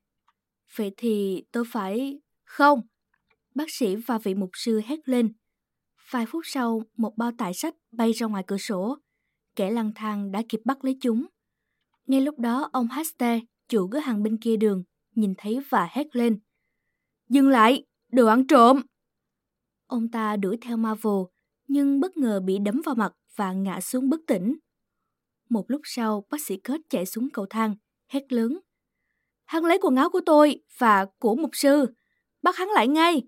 [0.76, 2.20] Vậy thì tôi phải...
[2.46, 2.82] Không!
[3.56, 5.34] Bác sĩ và vị mục sư hét lên.
[6.10, 8.98] Vài phút sau, một bao tải sách bay ra ngoài cửa sổ.
[9.56, 11.26] Kẻ lang thang đã kịp bắt lấy chúng.
[12.08, 13.40] Ngay lúc đó, ông Haste,
[13.70, 14.84] chủ cửa hàng bên kia đường,
[15.16, 16.40] nhìn thấy và hét lên.
[17.30, 17.86] Dừng lại!
[18.12, 18.82] Đồ ăn trộm!
[19.88, 21.24] Ông ta đuổi theo Marvel,
[21.68, 24.58] nhưng bất ngờ bị đấm vào mặt và ngã xuống bất tỉnh.
[25.50, 27.76] Một lúc sau, bác sĩ Kết chạy xuống cầu thang,
[28.08, 28.60] hét lớn.
[29.46, 31.86] Hắn lấy quần áo của tôi và của mục sư.
[32.42, 33.24] Bắt hắn lại ngay.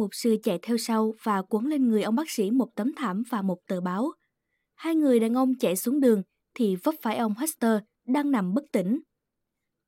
[0.00, 3.22] Mục sư chạy theo sau và quấn lên người ông bác sĩ một tấm thảm
[3.30, 4.12] và một tờ báo.
[4.74, 6.22] Hai người đàn ông chạy xuống đường
[6.54, 9.00] thì vấp phải ông Hester đang nằm bất tỉnh.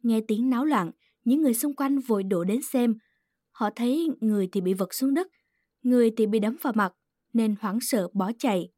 [0.02, 0.90] Nghe tiếng náo loạn,
[1.24, 2.94] những người xung quanh vội đổ đến xem.
[3.50, 5.26] Họ thấy người thì bị vật xuống đất,
[5.82, 6.92] người thì bị đấm vào mặt,
[7.32, 8.68] nên hoảng sợ bỏ chạy.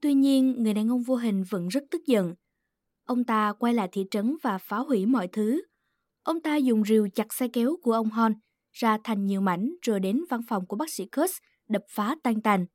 [0.00, 2.34] Tuy nhiên, người đàn ông vô hình vẫn rất tức giận.
[3.04, 5.62] Ông ta quay lại thị trấn và phá hủy mọi thứ.
[6.22, 8.34] Ông ta dùng rìu chặt xe kéo của ông Hon
[8.72, 12.42] ra thành nhiều mảnh rồi đến văn phòng của bác sĩ Kurtz đập phá tan
[12.42, 12.66] tành.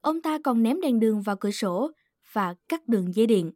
[0.00, 1.90] Ông ta còn ném đèn đường vào cửa sổ
[2.32, 3.52] và cắt đường dây điện.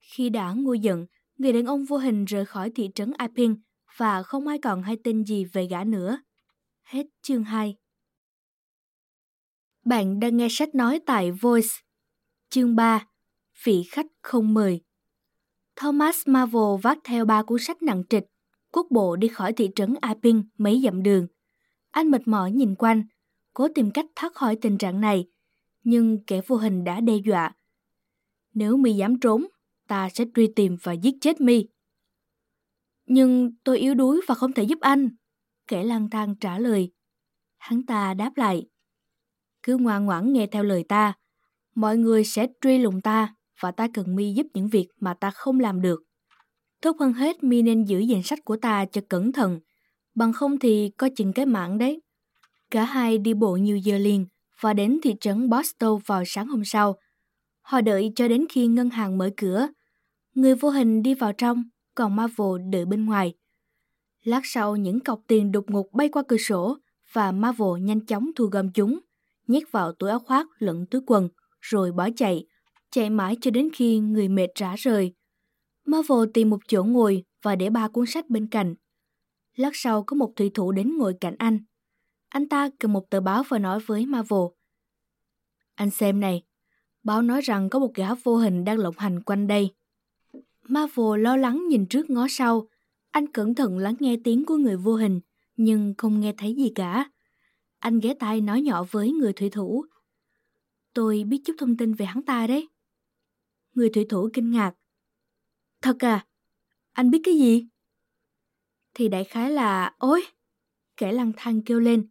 [0.00, 1.06] Khi đã nguôi giận,
[1.38, 3.56] người đàn ông vô hình rời khỏi thị trấn Iping
[3.96, 6.18] và không ai còn hay tin gì về gã nữa.
[6.82, 7.76] Hết chương 2
[9.84, 11.68] Bạn đang nghe sách nói tại Voice.
[12.50, 13.06] Chương 3
[13.64, 14.80] Vị khách không mời
[15.76, 18.24] Thomas Marvel vác theo ba cuốn sách nặng trịch,
[18.74, 21.26] quốc bộ đi khỏi thị trấn Aping mấy dặm đường.
[21.90, 23.02] Anh mệt mỏi nhìn quanh,
[23.52, 25.28] cố tìm cách thoát khỏi tình trạng này,
[25.82, 27.52] nhưng kẻ vô hình đã đe dọa.
[28.54, 29.46] Nếu mi dám trốn,
[29.88, 31.68] ta sẽ truy tìm và giết chết mi.
[33.06, 35.08] Nhưng tôi yếu đuối và không thể giúp anh.
[35.66, 36.92] Kẻ lang thang trả lời.
[37.58, 38.66] Hắn ta đáp lại.
[39.62, 41.12] Cứ ngoan ngoãn nghe theo lời ta,
[41.74, 45.30] mọi người sẽ truy lùng ta và ta cần mi giúp những việc mà ta
[45.30, 46.02] không làm được.
[46.84, 49.60] Tốt hơn hết mi nên giữ danh sách của ta cho cẩn thận,
[50.14, 52.02] bằng không thì có chừng cái mạng đấy.
[52.70, 54.26] Cả hai đi bộ nhiều giờ liền
[54.60, 56.96] và đến thị trấn Boston vào sáng hôm sau.
[57.62, 59.68] Họ đợi cho đến khi ngân hàng mở cửa.
[60.34, 63.34] Người vô hình đi vào trong, còn Marvel đợi bên ngoài.
[64.22, 66.78] Lát sau những cọc tiền đột ngột bay qua cửa sổ
[67.12, 68.98] và Marvel nhanh chóng thu gom chúng,
[69.46, 71.28] nhét vào túi áo khoác lẫn túi quần,
[71.60, 72.46] rồi bỏ chạy,
[72.90, 75.14] chạy mãi cho đến khi người mệt rã rời.
[75.84, 78.74] Marvel tìm một chỗ ngồi và để ba cuốn sách bên cạnh.
[79.56, 81.58] Lát sau có một thủy thủ đến ngồi cạnh anh.
[82.28, 84.40] Anh ta cầm một tờ báo và nói với Marvel.
[85.74, 86.42] Anh xem này,
[87.02, 89.74] báo nói rằng có một gã vô hình đang lộng hành quanh đây.
[90.62, 92.68] Marvel lo lắng nhìn trước ngó sau.
[93.10, 95.20] Anh cẩn thận lắng nghe tiếng của người vô hình,
[95.56, 97.10] nhưng không nghe thấy gì cả.
[97.78, 99.84] Anh ghé tai nói nhỏ với người thủy thủ.
[100.94, 102.68] Tôi biết chút thông tin về hắn ta đấy.
[103.74, 104.74] Người thủy thủ kinh ngạc.
[105.84, 106.26] Thật à?
[106.92, 107.66] Anh biết cái gì?
[108.94, 109.94] Thì đại khái là...
[109.98, 110.24] Ôi!
[110.96, 112.08] Kẻ lăng thang kêu lên.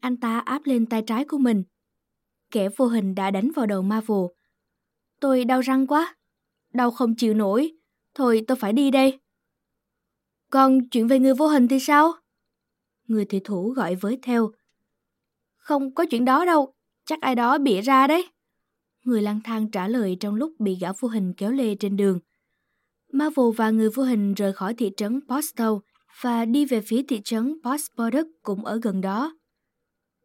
[0.00, 1.64] Anh ta áp lên tay trái của mình.
[2.50, 4.26] Kẻ vô hình đã đánh vào đầu Marvel.
[5.20, 6.16] Tôi đau răng quá.
[6.72, 7.72] Đau không chịu nổi.
[8.14, 9.20] Thôi, tôi phải đi đây.
[10.50, 12.12] Còn chuyện về người vô hình thì sao?
[13.06, 14.50] Người thủy thủ gọi với theo.
[15.56, 16.74] Không có chuyện đó đâu.
[17.04, 18.28] Chắc ai đó bịa ra đấy.
[19.04, 22.20] Người lang thang trả lời trong lúc bị gã vô hình kéo lê trên đường.
[23.14, 25.80] Marvel và người vô hình rời khỏi thị trấn Postow
[26.20, 29.36] và đi về phía thị trấn Postborduk cũng ở gần đó.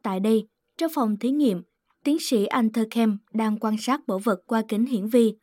[0.03, 0.47] Tại đây,
[0.77, 1.61] trong phòng thí nghiệm,
[2.03, 5.33] tiến sĩ Antherkem đang quan sát bảo vật qua kính hiển vi.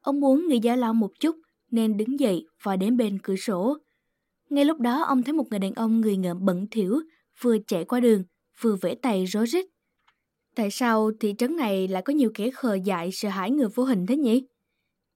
[0.00, 1.36] Ông muốn nghỉ giải lao một chút
[1.70, 3.76] nên đứng dậy và đến bên cửa sổ.
[4.50, 7.00] Ngay lúc đó ông thấy một người đàn ông người ngợm bẩn thỉu
[7.40, 8.24] vừa chạy qua đường,
[8.60, 9.66] vừa vẽ tay rối rít.
[10.54, 13.84] Tại sao thị trấn này lại có nhiều kẻ khờ dại sợ hãi người vô
[13.84, 14.46] hình thế nhỉ?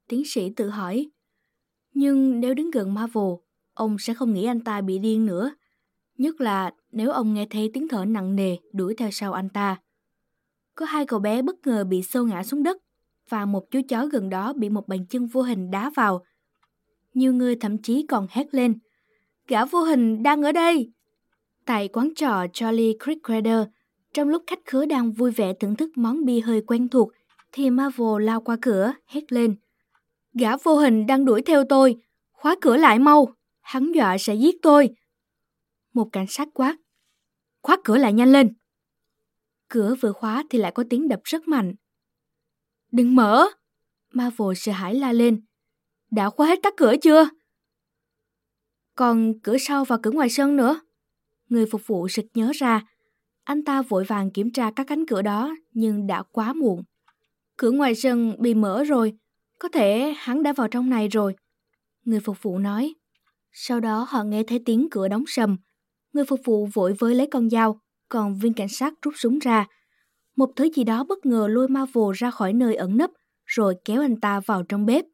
[0.09, 1.11] Tiến sĩ tự hỏi.
[1.95, 3.33] Nhưng nếu đứng gần Marvel,
[3.75, 5.55] ông sẽ không nghĩ anh ta bị điên nữa.
[6.19, 9.77] Nhất là nếu ông nghe thấy tiếng thở nặng nề đuổi theo sau anh ta.
[10.75, 12.77] Có hai cậu bé bất ngờ bị sâu ngã xuống đất
[13.29, 16.25] và một chú chó gần đó bị một bàn chân vô hình đá vào.
[17.15, 18.79] Nhiều người thậm chí còn hét lên.
[19.49, 20.93] Gã vô hình đang ở đây!
[21.65, 23.19] Tại quán trò Charlie Creek
[24.15, 27.13] trong lúc khách khứa đang vui vẻ thưởng thức món bia hơi quen thuộc,
[27.53, 29.57] thì Marvel lao qua cửa, hét lên.
[30.39, 31.97] Gã vô hình đang đuổi theo tôi,
[32.33, 34.89] khóa cửa lại mau, hắn dọa sẽ giết tôi.
[35.93, 36.77] Một cảnh sát quát.
[37.63, 38.55] Khóa cửa lại nhanh lên.
[39.69, 41.75] Cửa vừa khóa thì lại có tiếng đập rất mạnh.
[42.93, 43.47] Đừng mở!
[44.13, 45.45] Marvel sợ hãi la lên.
[46.11, 47.29] Đã khóa hết các cửa chưa?
[48.95, 50.81] Còn cửa sau và cửa ngoài sân nữa.
[51.49, 52.83] Người phục vụ sực nhớ ra.
[53.45, 56.83] Anh ta vội vàng kiểm tra các cánh cửa đó nhưng đã quá muộn.
[57.57, 59.19] Cửa ngoài sân bị mở rồi.
[59.59, 61.35] Có thể hắn đã vào trong này rồi.
[62.05, 62.95] Người phục vụ nói.
[63.53, 65.57] Sau đó họ nghe thấy tiếng cửa đóng sầm.
[66.13, 69.67] Người phục vụ vội với lấy con dao, còn viên cảnh sát rút súng ra.
[70.37, 73.11] Một thứ gì đó bất ngờ lôi Marvel ra khỏi nơi ẩn nấp,
[73.45, 75.05] rồi kéo anh ta vào trong bếp.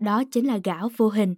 [0.00, 1.34] Đó chính là gã vô hình.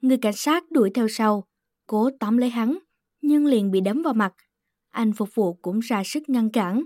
[0.00, 1.44] Người cảnh sát đuổi theo sau,
[1.86, 2.78] cố tóm lấy hắn,
[3.20, 4.32] nhưng liền bị đấm vào mặt.
[4.90, 6.84] Anh phục vụ cũng ra sức ngăn cản.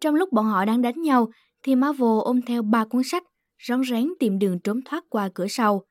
[0.00, 1.28] Trong lúc bọn họ đang đánh nhau,
[1.62, 3.22] thì Marvel ôm theo ba cuốn sách,
[3.58, 5.84] rón rén tìm đường trốn thoát qua cửa sau.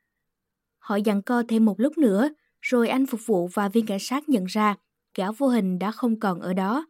[0.78, 2.30] Họ dặn co thêm một lúc nữa,
[2.62, 4.76] rồi anh phục vụ và viên cảnh sát nhận ra
[5.18, 6.88] gã vô hình đã không còn ở đó.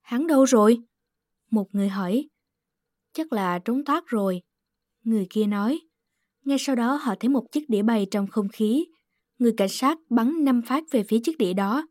[0.00, 0.78] Hắn đâu rồi?
[1.50, 2.28] Một người hỏi.
[3.12, 4.42] Chắc là trốn thoát rồi.
[5.04, 5.80] Người kia nói.
[6.44, 8.86] Ngay sau đó họ thấy một chiếc đĩa bay trong không khí.
[9.38, 11.86] Người cảnh sát bắn năm phát về phía chiếc đĩa đó.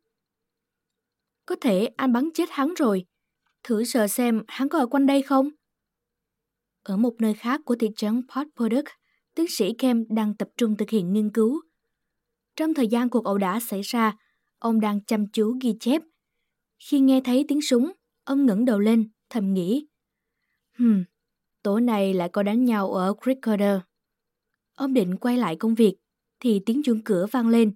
[1.45, 3.06] Có thể anh bắn chết hắn rồi.
[3.63, 5.50] Thử sờ xem hắn có ở quanh đây không?
[6.83, 8.87] Ở một nơi khác của thị trấn Port Product,
[9.35, 11.61] tiến sĩ Kem đang tập trung thực hiện nghiên cứu.
[12.55, 14.17] Trong thời gian cuộc ẩu đả xảy ra,
[14.59, 16.01] ông đang chăm chú ghi chép.
[16.89, 17.91] Khi nghe thấy tiếng súng,
[18.23, 19.87] ông ngẩng đầu lên, thầm nghĩ.
[20.77, 21.03] Hừm,
[21.63, 23.79] tối nay lại có đánh nhau ở Cricketer.
[24.75, 25.95] Ông định quay lại công việc,
[26.39, 27.73] thì tiếng chuông cửa vang lên.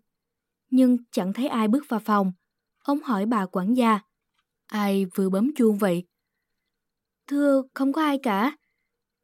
[0.69, 2.31] Nhưng chẳng thấy ai bước vào phòng.
[2.77, 3.99] Ông hỏi bà quản gia.
[4.65, 6.07] Ai vừa bấm chuông vậy?
[7.27, 8.57] Thưa, không có ai cả.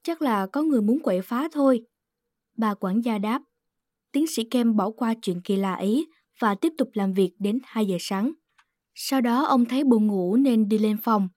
[0.04, 1.86] Chắc là có người muốn quậy phá thôi.
[2.58, 3.42] Bà quản gia đáp.
[4.12, 6.08] Tiến sĩ Kem bỏ qua chuyện kỳ lạ ấy
[6.40, 8.32] và tiếp tục làm việc đến 2 giờ sáng.
[8.96, 11.30] Sau đó ông thấy buồn ngủ nên đi lên phòng.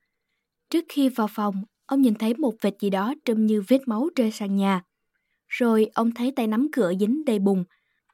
[0.70, 1.54] Trước khi vào phòng,
[1.86, 4.82] ông nhìn thấy một vệt gì đó trông như vết máu rơi sàn nhà.
[5.48, 7.64] Rồi ông thấy tay nắm cửa dính đầy bùn.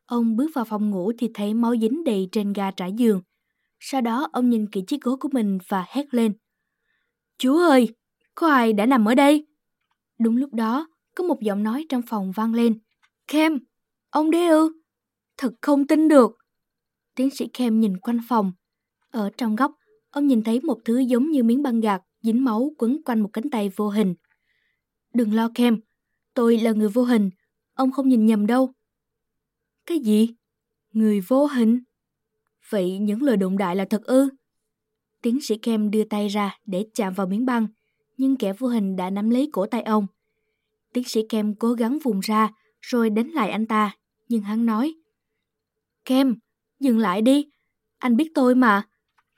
[0.06, 3.22] Ông bước vào phòng ngủ thì thấy máu dính đầy trên ga trải giường.
[3.80, 6.32] Sau đó ông nhìn kỹ chiếc gối của mình và hét lên.
[7.38, 7.88] Chúa ơi,
[8.34, 9.46] có ai đã nằm ở đây?
[10.20, 12.78] Đúng lúc đó, có một giọng nói trong phòng vang lên.
[13.26, 13.58] Kem,
[14.10, 14.72] ông đấy ư?
[15.36, 16.36] Thật không tin được.
[17.14, 18.52] Tiến sĩ Kem nhìn quanh phòng.
[19.10, 19.72] Ở trong góc,
[20.10, 23.30] ông nhìn thấy một thứ giống như miếng băng gạc dính máu quấn quanh một
[23.32, 24.14] cánh tay vô hình.
[25.14, 25.80] Đừng lo Kem,
[26.34, 27.30] tôi là người vô hình,
[27.74, 28.72] ông không nhìn nhầm đâu.
[29.86, 30.34] Cái gì?
[30.92, 31.80] Người vô hình?
[32.68, 34.28] Vậy những lời đồn đại là thật ư?
[35.22, 37.66] Tiến sĩ Kem đưa tay ra để chạm vào miếng băng,
[38.20, 40.06] nhưng kẻ vô hình đã nắm lấy cổ tay ông.
[40.92, 43.96] Tiến sĩ Kem cố gắng vùng ra, rồi đánh lại anh ta,
[44.28, 44.94] nhưng hắn nói.
[46.04, 46.34] Kem,
[46.80, 47.46] dừng lại đi,
[47.98, 48.88] anh biết tôi mà.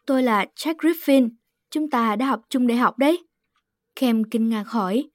[0.07, 1.31] Tôi là Jack Griffin,
[1.71, 3.27] chúng ta đã học chung đại học đấy.
[3.97, 5.11] Kem kinh ngạc hỏi.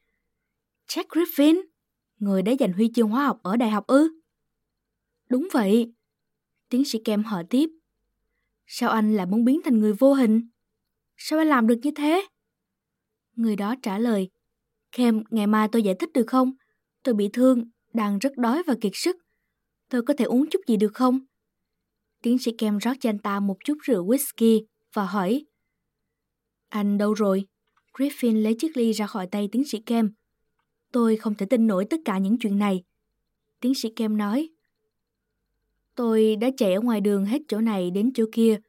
[0.88, 1.62] Jack Griffin?
[2.20, 4.10] Người đã giành huy chương hóa học ở đại học ư?
[5.30, 5.94] Đúng vậy.
[6.70, 7.70] Tiến sĩ Kem hỏi tiếp.
[8.66, 10.50] Sao anh lại muốn biến thành người vô hình?
[11.18, 12.28] Sao anh làm được như thế?
[13.38, 14.30] Người đó trả lời.
[14.92, 16.52] Kem, ngày mai tôi giải thích được không?
[17.04, 19.16] Tôi bị thương, đang rất đói và kiệt sức.
[19.90, 21.20] Tôi có thể uống chút gì được không?
[22.22, 25.46] Tiến sĩ Kem rót cho anh ta một chút rượu whisky và hỏi.
[26.70, 27.46] Anh đâu rồi?
[27.94, 30.12] Griffin lấy chiếc ly ra khỏi tay tiến sĩ Kem.
[30.92, 32.84] Tôi không thể tin nổi tất cả những chuyện này.
[33.60, 34.50] Tiến sĩ Kem nói.
[35.96, 38.60] Tôi đã chạy ở ngoài đường hết chỗ này đến chỗ kia.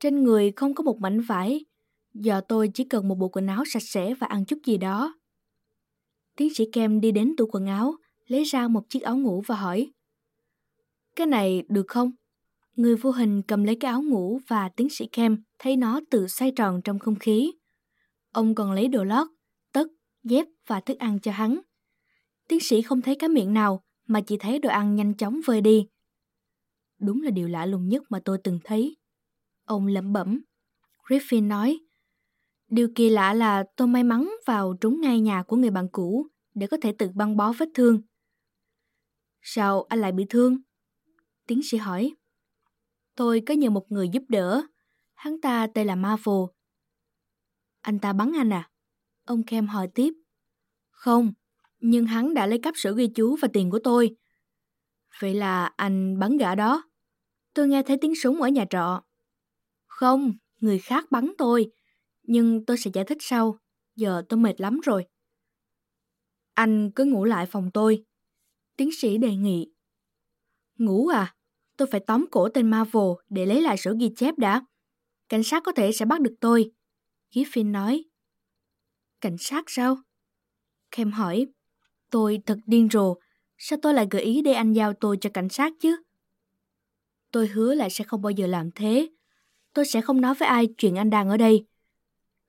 [0.00, 1.64] Trên người không có một mảnh vải.
[2.14, 5.18] Giờ tôi chỉ cần một bộ quần áo sạch sẽ và ăn chút gì đó.
[6.36, 7.94] Tiến sĩ Kem đi đến tủ quần áo,
[8.26, 9.92] lấy ra một chiếc áo ngủ và hỏi.
[11.16, 12.10] Cái này được không?
[12.76, 16.28] Người vô hình cầm lấy cái áo ngủ và tiến sĩ Kem thấy nó tự
[16.28, 17.52] xoay tròn trong không khí.
[18.32, 19.28] Ông còn lấy đồ lót,
[19.72, 19.86] tất,
[20.22, 21.60] dép và thức ăn cho hắn.
[22.48, 25.60] Tiến sĩ không thấy cái miệng nào mà chỉ thấy đồ ăn nhanh chóng vơi
[25.60, 25.86] đi.
[26.98, 28.96] Đúng là điều lạ lùng nhất mà tôi từng thấy.
[29.64, 30.42] Ông lẩm bẩm.
[31.08, 31.78] Griffin nói,
[32.68, 36.26] Điều kỳ lạ là tôi may mắn vào trúng ngay nhà của người bạn cũ
[36.54, 38.02] để có thể tự băng bó vết thương.
[39.42, 40.58] Sao anh lại bị thương?
[41.46, 42.14] Tiến sĩ hỏi.
[43.14, 44.62] Tôi có nhờ một người giúp đỡ.
[45.14, 46.34] Hắn ta tên là Marvel.
[47.80, 48.70] Anh ta bắn anh à?
[49.24, 50.14] Ông Kem hỏi tiếp.
[50.90, 51.32] Không,
[51.78, 54.16] nhưng hắn đã lấy cắp sổ ghi chú và tiền của tôi.
[55.20, 56.90] Vậy là anh bắn gã đó.
[57.54, 59.02] Tôi nghe thấy tiếng súng ở nhà trọ.
[59.86, 61.70] Không, người khác bắn tôi.
[62.28, 63.58] Nhưng tôi sẽ giải thích sau.
[63.96, 65.06] Giờ tôi mệt lắm rồi.
[66.54, 68.04] Anh cứ ngủ lại phòng tôi.
[68.76, 69.72] Tiến sĩ đề nghị.
[70.78, 71.34] Ngủ à?
[71.76, 74.66] Tôi phải tóm cổ tên Marvel để lấy lại sổ ghi chép đã.
[75.28, 76.70] Cảnh sát có thể sẽ bắt được tôi.
[77.30, 78.04] Griffin nói.
[79.20, 79.96] Cảnh sát sao?
[80.90, 81.46] Kem hỏi.
[82.10, 83.14] Tôi thật điên rồ.
[83.58, 85.96] Sao tôi lại gợi ý để anh giao tôi cho cảnh sát chứ?
[87.30, 89.08] Tôi hứa là sẽ không bao giờ làm thế.
[89.74, 91.66] Tôi sẽ không nói với ai chuyện anh đang ở đây.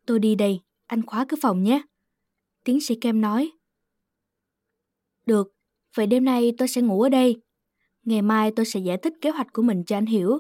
[0.06, 1.82] Tôi đi đây, anh khóa cửa phòng nhé.
[2.64, 3.52] Tiến sĩ Kem nói.
[5.26, 5.54] Được,
[5.96, 7.42] vậy đêm nay tôi sẽ ngủ ở đây.
[8.04, 10.38] Ngày mai tôi sẽ giải thích kế hoạch của mình cho anh hiểu.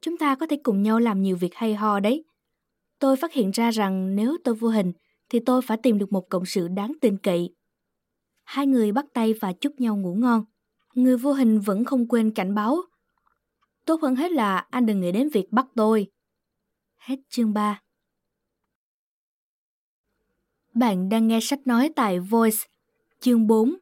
[0.00, 2.24] Chúng ta có thể cùng nhau làm nhiều việc hay ho đấy.
[2.98, 4.92] Tôi phát hiện ra rằng nếu tôi vô hình
[5.28, 7.54] thì tôi phải tìm được một cộng sự đáng tin cậy.
[8.44, 10.44] Hai người bắt tay và chúc nhau ngủ ngon.
[10.94, 12.76] Người vô hình vẫn không quên cảnh báo.
[13.84, 16.06] Tốt hơn hết là anh đừng nghĩ đến việc bắt tôi.
[16.96, 17.80] Hết chương 3
[20.78, 22.56] bạn đang nghe sách nói tại Voice,
[23.20, 23.74] chương 4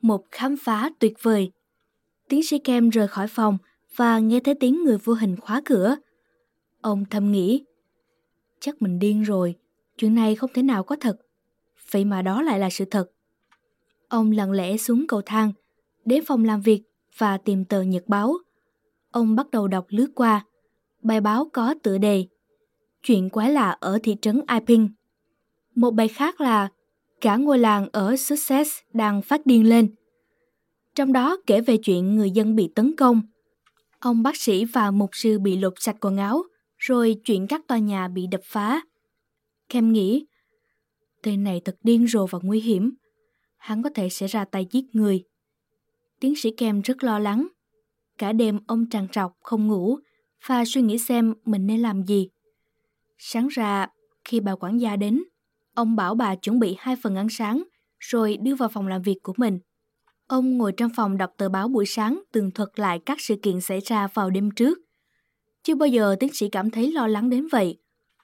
[0.00, 1.50] Một khám phá tuyệt vời
[2.28, 3.58] Tiến sĩ Kem rời khỏi phòng
[3.96, 5.96] và nghe thấy tiếng người vô hình khóa cửa.
[6.80, 7.64] Ông thầm nghĩ,
[8.60, 9.54] chắc mình điên rồi,
[9.96, 11.16] chuyện này không thể nào có thật.
[11.90, 13.10] Vậy mà đó lại là sự thật.
[14.08, 15.52] Ông lặng lẽ xuống cầu thang,
[16.04, 16.82] đến phòng làm việc
[17.18, 18.34] và tìm tờ nhật báo.
[19.10, 20.46] Ông bắt đầu đọc lướt qua.
[21.02, 22.26] Bài báo có tựa đề
[23.02, 24.88] Chuyện quái lạ ở thị trấn Iping.
[25.74, 26.68] Một bài khác là
[27.22, 29.94] Cả ngôi làng ở Sussex đang phát điên lên.
[30.94, 33.22] Trong đó kể về chuyện người dân bị tấn công.
[33.98, 36.42] Ông bác sĩ và mục sư bị lột sạch quần áo,
[36.78, 38.82] rồi chuyện các tòa nhà bị đập phá.
[39.68, 40.26] Kem nghĩ,
[41.22, 42.94] tên này thật điên rồ và nguy hiểm.
[43.56, 45.24] Hắn có thể sẽ ra tay giết người.
[46.20, 47.48] Tiến sĩ Kem rất lo lắng.
[48.18, 49.98] Cả đêm ông tràn trọc không ngủ
[50.46, 52.28] và suy nghĩ xem mình nên làm gì.
[53.18, 53.86] Sáng ra,
[54.24, 55.22] khi bà quản gia đến,
[55.74, 57.62] ông bảo bà chuẩn bị hai phần ăn sáng
[57.98, 59.58] rồi đưa vào phòng làm việc của mình.
[60.26, 63.60] Ông ngồi trong phòng đọc tờ báo buổi sáng tường thuật lại các sự kiện
[63.60, 64.78] xảy ra vào đêm trước.
[65.62, 67.78] Chưa bao giờ tiến sĩ cảm thấy lo lắng đến vậy.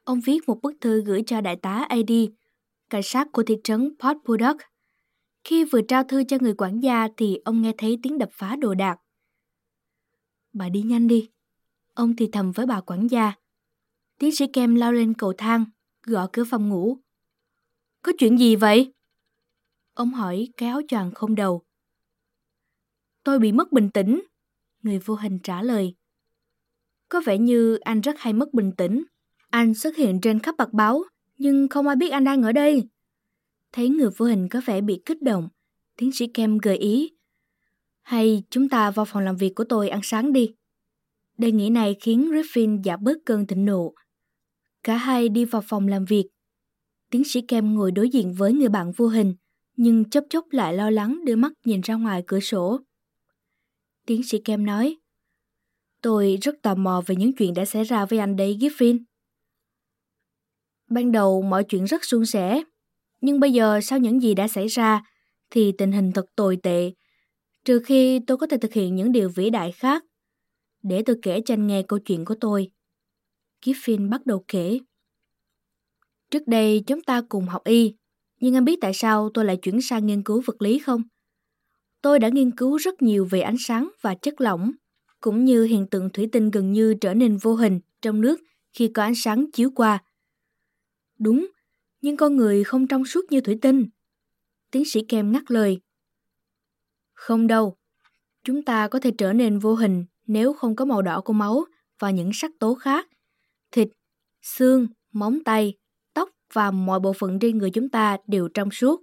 [0.04, 2.10] Ông viết một bức thư gửi cho đại tá AD,
[2.90, 4.56] cảnh sát của thị trấn Port Budok.
[5.44, 8.56] Khi vừa trao thư cho người quản gia thì ông nghe thấy tiếng đập phá
[8.56, 8.98] đồ đạc.
[10.52, 11.28] Bà đi nhanh đi.
[11.94, 13.32] Ông thì thầm với bà quản gia.
[14.18, 15.64] Tiến sĩ Kem lao lên cầu thang,
[16.02, 16.98] gõ cửa phòng ngủ.
[18.02, 18.92] Có chuyện gì vậy?
[19.94, 21.62] Ông hỏi cái áo choàng không đầu.
[23.24, 24.22] Tôi bị mất bình tĩnh.
[24.82, 25.94] Người vô hình trả lời.
[27.08, 29.04] Có vẻ như anh rất hay mất bình tĩnh.
[29.50, 31.02] Anh xuất hiện trên khắp mặt báo,
[31.38, 32.82] nhưng không ai biết anh đang ở đây.
[33.72, 35.48] Thấy người vô hình có vẻ bị kích động,
[35.96, 37.12] tiến sĩ Kem gợi ý.
[38.02, 40.54] Hay chúng ta vào phòng làm việc của tôi ăn sáng đi.
[41.38, 43.94] Đề nghị này khiến Griffin giảm bớt cơn thịnh nộ.
[44.82, 46.28] Cả hai đi vào phòng làm việc.
[47.10, 49.34] Tiến sĩ Kem ngồi đối diện với người bạn vô hình,
[49.76, 52.80] nhưng chốc chốc lại lo lắng đưa mắt nhìn ra ngoài cửa sổ.
[54.06, 54.96] Tiến sĩ Kem nói,
[56.02, 58.98] Tôi rất tò mò về những chuyện đã xảy ra với anh đấy, Giffin.
[60.90, 62.62] Ban đầu mọi chuyện rất suôn sẻ,
[63.20, 65.02] nhưng bây giờ sau những gì đã xảy ra
[65.50, 66.92] thì tình hình thật tồi tệ,
[67.64, 70.04] trừ khi tôi có thể thực hiện những điều vĩ đại khác.
[70.82, 72.70] Để tôi kể cho anh nghe câu chuyện của tôi.
[73.64, 74.78] Giffin bắt đầu kể.
[76.30, 77.94] Trước đây chúng ta cùng học y,
[78.40, 81.02] nhưng anh biết tại sao tôi lại chuyển sang nghiên cứu vật lý không?
[82.02, 84.72] Tôi đã nghiên cứu rất nhiều về ánh sáng và chất lỏng,
[85.20, 88.40] cũng như hiện tượng thủy tinh gần như trở nên vô hình trong nước
[88.72, 90.02] khi có ánh sáng chiếu qua.
[91.18, 91.46] Đúng,
[92.00, 93.86] nhưng con người không trong suốt như thủy tinh.
[94.70, 95.80] Tiến sĩ Kem ngắt lời.
[97.12, 97.76] Không đâu,
[98.44, 101.64] chúng ta có thể trở nên vô hình nếu không có màu đỏ của máu
[101.98, 103.08] và những sắc tố khác.
[103.72, 103.88] Thịt,
[104.42, 105.74] xương, móng tay,
[106.52, 109.02] và mọi bộ phận trên người chúng ta đều trong suốt.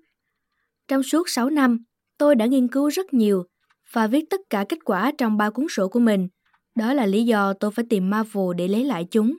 [0.87, 1.77] Trong suốt 6 năm,
[2.17, 3.43] tôi đã nghiên cứu rất nhiều
[3.91, 6.27] và viết tất cả kết quả trong ba cuốn sổ của mình.
[6.75, 9.37] Đó là lý do tôi phải tìm Marvel để lấy lại chúng.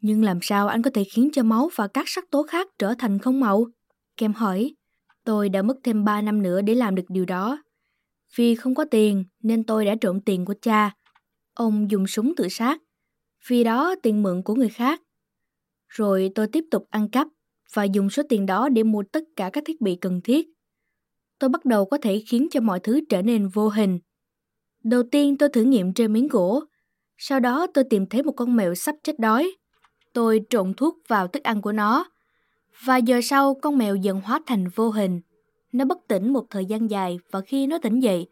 [0.00, 2.94] Nhưng làm sao anh có thể khiến cho máu và các sắc tố khác trở
[2.98, 3.66] thành không màu?
[4.16, 4.74] Kem hỏi.
[5.24, 7.62] Tôi đã mất thêm 3 năm nữa để làm được điều đó.
[8.36, 10.90] Vì không có tiền nên tôi đã trộm tiền của cha.
[11.54, 12.82] Ông dùng súng tự sát.
[13.48, 15.00] Vì đó tiền mượn của người khác.
[15.90, 17.28] Rồi tôi tiếp tục ăn cắp
[17.72, 20.48] và dùng số tiền đó để mua tất cả các thiết bị cần thiết.
[21.38, 23.98] Tôi bắt đầu có thể khiến cho mọi thứ trở nên vô hình.
[24.84, 26.62] Đầu tiên tôi thử nghiệm trên miếng gỗ.
[27.18, 29.56] Sau đó tôi tìm thấy một con mèo sắp chết đói.
[30.12, 32.04] Tôi trộn thuốc vào thức ăn của nó.
[32.84, 35.20] và giờ sau con mèo dần hóa thành vô hình.
[35.72, 38.26] Nó bất tỉnh một thời gian dài và khi nó tỉnh dậy,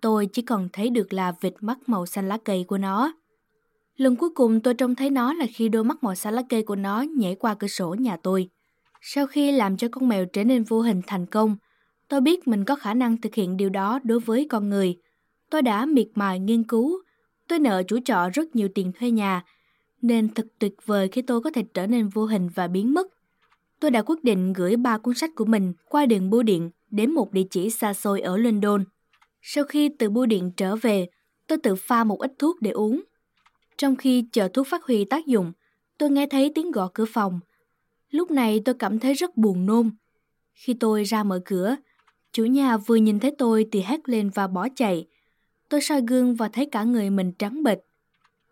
[0.00, 3.12] tôi chỉ còn thấy được là vịt mắt màu xanh lá cây của nó.
[3.96, 6.62] Lần cuối cùng tôi trông thấy nó là khi đôi mắt màu xanh lá cây
[6.62, 8.48] của nó nhảy qua cửa sổ nhà tôi.
[9.00, 11.56] Sau khi làm cho con mèo trở nên vô hình thành công,
[12.08, 14.98] tôi biết mình có khả năng thực hiện điều đó đối với con người.
[15.50, 16.98] Tôi đã miệt mài nghiên cứu.
[17.48, 19.44] Tôi nợ chủ trọ rất nhiều tiền thuê nhà,
[20.02, 23.06] nên thật tuyệt vời khi tôi có thể trở nên vô hình và biến mất.
[23.80, 27.10] Tôi đã quyết định gửi ba cuốn sách của mình qua đường bưu điện đến
[27.10, 28.84] một địa chỉ xa xôi ở London.
[29.42, 31.06] Sau khi từ bưu điện trở về,
[31.46, 33.02] tôi tự pha một ít thuốc để uống.
[33.78, 35.52] Trong khi chờ thuốc phát huy tác dụng,
[35.98, 37.40] tôi nghe thấy tiếng gõ cửa phòng.
[38.10, 39.90] Lúc này tôi cảm thấy rất buồn nôn.
[40.54, 41.76] Khi tôi ra mở cửa,
[42.32, 45.06] chủ nhà vừa nhìn thấy tôi thì hét lên và bỏ chạy.
[45.68, 47.78] Tôi soi gương và thấy cả người mình trắng bệch.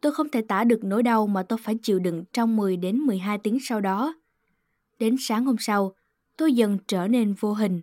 [0.00, 2.98] Tôi không thể tả được nỗi đau mà tôi phải chịu đựng trong 10 đến
[2.98, 4.14] 12 tiếng sau đó.
[4.98, 5.94] Đến sáng hôm sau,
[6.36, 7.80] tôi dần trở nên vô hình.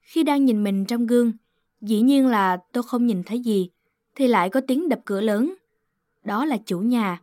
[0.00, 1.32] Khi đang nhìn mình trong gương,
[1.80, 3.70] dĩ nhiên là tôi không nhìn thấy gì,
[4.14, 5.54] thì lại có tiếng đập cửa lớn.
[6.24, 7.20] Đó là chủ nhà.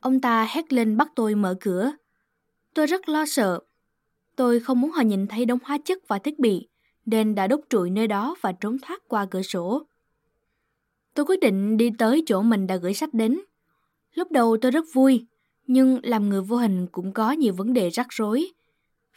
[0.00, 1.92] Ông ta hét lên bắt tôi mở cửa.
[2.74, 3.60] Tôi rất lo sợ.
[4.36, 6.68] Tôi không muốn họ nhìn thấy đống hóa chất và thiết bị,
[7.06, 9.86] nên đã đốt trụi nơi đó và trốn thoát qua cửa sổ.
[11.14, 13.40] Tôi quyết định đi tới chỗ mình đã gửi sách đến.
[14.14, 15.26] Lúc đầu tôi rất vui,
[15.66, 18.50] nhưng làm người vô hình cũng có nhiều vấn đề rắc rối.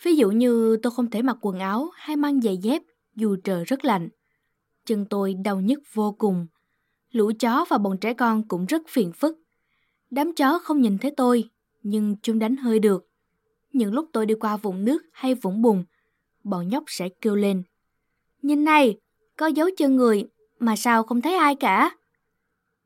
[0.04, 2.82] Ví dụ như tôi không thể mặc quần áo hay mang giày dép
[3.16, 4.10] dù trời rất lạnh.
[4.86, 6.48] Chân tôi đau nhức vô cùng.
[7.14, 9.40] Lũ chó và bọn trẻ con cũng rất phiền phức.
[10.12, 11.50] Đám chó không nhìn thấy tôi,
[11.84, 13.10] nhưng chúng đánh hơi được.
[13.74, 15.84] Những lúc tôi đi qua vùng nước hay vũng bùn,
[16.44, 17.64] bọn nhóc sẽ kêu lên.
[18.42, 18.98] Nhìn này,
[19.38, 20.24] có dấu chân người
[20.60, 21.98] mà sao không thấy ai cả?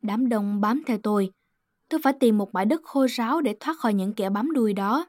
[0.01, 1.31] Đám đông bám theo tôi.
[1.89, 4.73] Tôi phải tìm một bãi đất khô ráo để thoát khỏi những kẻ bám đuôi
[4.73, 5.05] đó.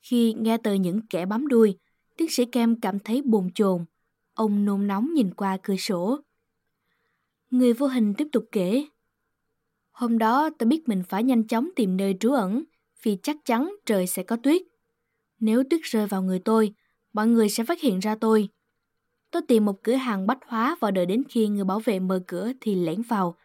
[0.00, 1.78] Khi nghe từ những kẻ bám đuôi,
[2.16, 3.84] tiến sĩ Kem cảm thấy bồn chồn.
[4.34, 6.20] Ông nôn nóng nhìn qua cửa sổ.
[7.50, 8.86] Người vô hình tiếp tục kể.
[9.90, 12.64] Hôm đó tôi biết mình phải nhanh chóng tìm nơi trú ẩn
[13.02, 14.62] vì chắc chắn trời sẽ có tuyết.
[15.38, 16.74] Nếu tuyết rơi vào người tôi,
[17.12, 18.48] mọi người sẽ phát hiện ra tôi.
[19.30, 22.22] Tôi tìm một cửa hàng bách hóa và đợi đến khi người bảo vệ mở
[22.26, 23.36] cửa thì lẻn vào.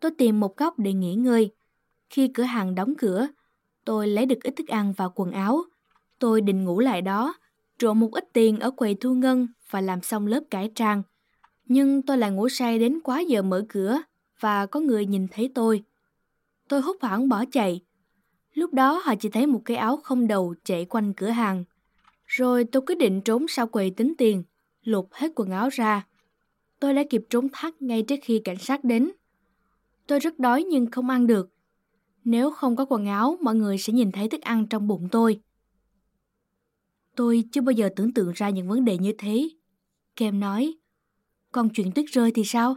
[0.00, 1.50] Tôi tìm một góc để nghỉ ngơi.
[2.10, 3.28] Khi cửa hàng đóng cửa,
[3.84, 5.62] tôi lấy được ít thức ăn và quần áo.
[6.18, 7.34] Tôi định ngủ lại đó,
[7.78, 11.02] trộn một ít tiền ở quầy thu ngân và làm xong lớp cải trang.
[11.66, 14.02] Nhưng tôi lại ngủ say đến quá giờ mở cửa
[14.40, 15.82] và có người nhìn thấy tôi.
[16.68, 17.80] Tôi hốt hoảng bỏ chạy.
[18.54, 21.64] Lúc đó họ chỉ thấy một cái áo không đầu chạy quanh cửa hàng.
[22.26, 24.42] Rồi tôi quyết định trốn sau quầy tính tiền,
[24.84, 26.06] lột hết quần áo ra.
[26.80, 29.10] Tôi đã kịp trốn thoát ngay trước khi cảnh sát đến.
[30.06, 31.50] Tôi rất đói nhưng không ăn được.
[32.24, 35.40] Nếu không có quần áo, mọi người sẽ nhìn thấy thức ăn trong bụng tôi.
[37.16, 39.48] Tôi chưa bao giờ tưởng tượng ra những vấn đề như thế.
[40.16, 40.74] Kem nói,
[41.54, 42.76] còn chuyện tuyết rơi thì sao?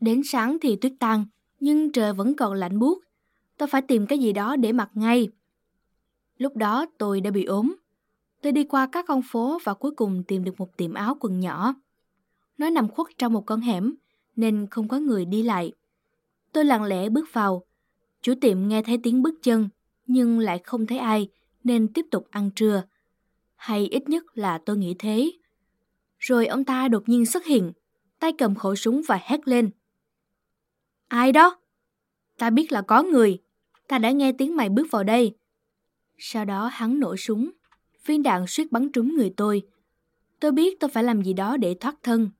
[0.00, 1.26] Đến sáng thì tuyết tan,
[1.60, 2.98] nhưng trời vẫn còn lạnh buốt.
[3.56, 5.28] Tôi phải tìm cái gì đó để mặc ngay.
[6.38, 7.74] Lúc đó tôi đã bị ốm.
[8.40, 11.40] Tôi đi qua các con phố và cuối cùng tìm được một tiệm áo quần
[11.40, 11.74] nhỏ.
[12.58, 13.94] Nó nằm khuất trong một con hẻm,
[14.36, 15.72] nên không có người đi lại.
[16.52, 17.62] Tôi lặng lẽ bước vào.
[18.22, 19.68] Chủ tiệm nghe thấy tiếng bước chân,
[20.06, 21.28] nhưng lại không thấy ai,
[21.64, 22.82] nên tiếp tục ăn trưa.
[23.56, 25.32] Hay ít nhất là tôi nghĩ thế.
[26.22, 27.72] Rồi ông ta đột nhiên xuất hiện,
[28.18, 29.70] tay cầm khẩu súng và hét lên.
[31.08, 31.56] Ai đó?
[32.38, 33.38] Ta biết là có người.
[33.88, 35.36] Ta đã nghe tiếng mày bước vào đây.
[36.18, 37.50] Sau đó hắn nổ súng.
[38.06, 39.62] Viên đạn suýt bắn trúng người tôi.
[40.40, 42.30] Tôi biết tôi phải làm gì đó để thoát thân.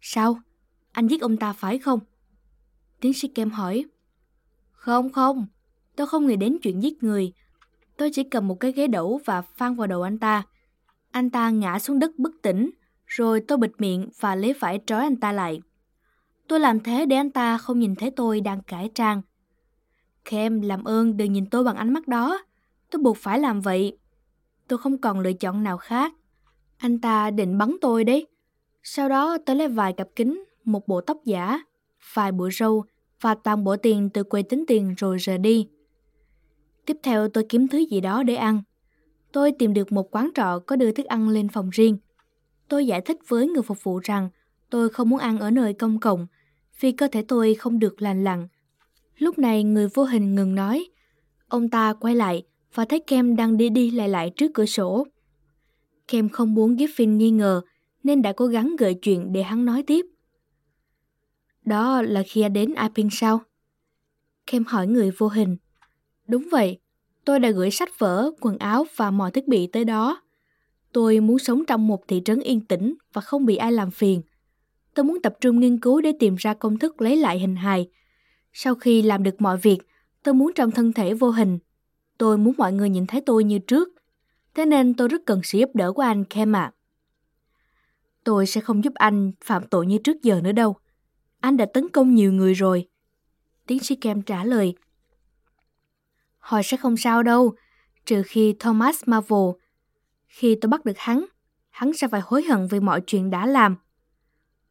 [0.00, 0.40] Sao?
[0.92, 2.00] Anh giết ông ta phải không?
[3.00, 3.84] Tiến sĩ Kem hỏi.
[4.70, 5.46] Không không,
[5.96, 7.32] tôi không nghĩ đến chuyện giết người.
[7.96, 10.42] Tôi chỉ cầm một cái ghế đẩu và phang vào đầu anh ta.
[11.10, 12.70] Anh ta ngã xuống đất bất tỉnh,
[13.06, 15.60] rồi tôi bịt miệng và lấy vải trói anh ta lại.
[16.48, 19.22] Tôi làm thế để anh ta không nhìn thấy tôi đang cải trang.
[20.24, 22.44] Kem làm ơn đừng nhìn tôi bằng ánh mắt đó.
[22.90, 23.98] Tôi buộc phải làm vậy.
[24.68, 26.12] Tôi không còn lựa chọn nào khác.
[26.76, 28.26] Anh ta định bắn tôi đấy.
[28.82, 31.60] Sau đó tôi lấy vài cặp kính, một bộ tóc giả,
[32.14, 32.84] vài bộ râu
[33.20, 35.68] và toàn bộ tiền từ quầy tính tiền rồi rời đi.
[36.86, 38.62] Tiếp theo tôi kiếm thứ gì đó để ăn.
[39.32, 41.98] Tôi tìm được một quán trọ có đưa thức ăn lên phòng riêng.
[42.68, 44.28] Tôi giải thích với người phục vụ rằng
[44.70, 46.26] Tôi không muốn ăn ở nơi công cộng
[46.80, 48.48] vì cơ thể tôi không được lành lặn.
[49.18, 50.86] Lúc này người vô hình ngừng nói.
[51.48, 52.42] Ông ta quay lại
[52.74, 55.06] và thấy Kem đang đi đi lại lại trước cửa sổ.
[56.08, 57.62] Kem không muốn Giffin nghi ngờ
[58.02, 60.06] nên đã cố gắng gợi chuyện để hắn nói tiếp.
[61.64, 63.40] Đó là khi anh đến Iping sao?
[64.46, 65.56] Kem hỏi người vô hình.
[66.28, 66.78] Đúng vậy,
[67.24, 70.22] tôi đã gửi sách vở, quần áo và mọi thiết bị tới đó.
[70.96, 74.22] Tôi muốn sống trong một thị trấn yên tĩnh và không bị ai làm phiền.
[74.94, 77.88] Tôi muốn tập trung nghiên cứu để tìm ra công thức lấy lại hình hài.
[78.52, 79.78] Sau khi làm được mọi việc,
[80.22, 81.58] tôi muốn trong thân thể vô hình.
[82.18, 83.88] Tôi muốn mọi người nhìn thấy tôi như trước.
[84.54, 86.72] Thế nên tôi rất cần sự giúp đỡ của anh Kem ạ.
[88.24, 90.76] Tôi sẽ không giúp anh phạm tội như trước giờ nữa đâu.
[91.40, 92.88] Anh đã tấn công nhiều người rồi.
[93.66, 94.74] Tiến sĩ Kem trả lời.
[96.38, 97.54] Họ sẽ không sao đâu,
[98.06, 99.65] trừ khi Thomas Marvel.
[100.36, 101.24] Khi tôi bắt được hắn,
[101.70, 103.76] hắn sẽ phải hối hận vì mọi chuyện đã làm.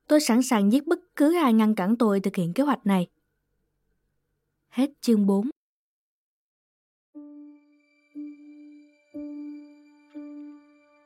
[0.07, 3.07] Tôi sẵn sàng giết bất cứ ai ngăn cản tôi thực hiện kế hoạch này.
[4.70, 5.49] Hết chương 4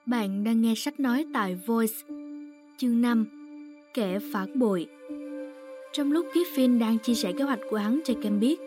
[0.05, 1.95] Bạn đang nghe sách nói tại Voice,
[2.78, 3.28] chương 5,
[3.93, 4.88] Kẻ phản bội.
[5.93, 8.60] Trong lúc Giffin đang chia sẻ kế hoạch của hắn cho Kem biết,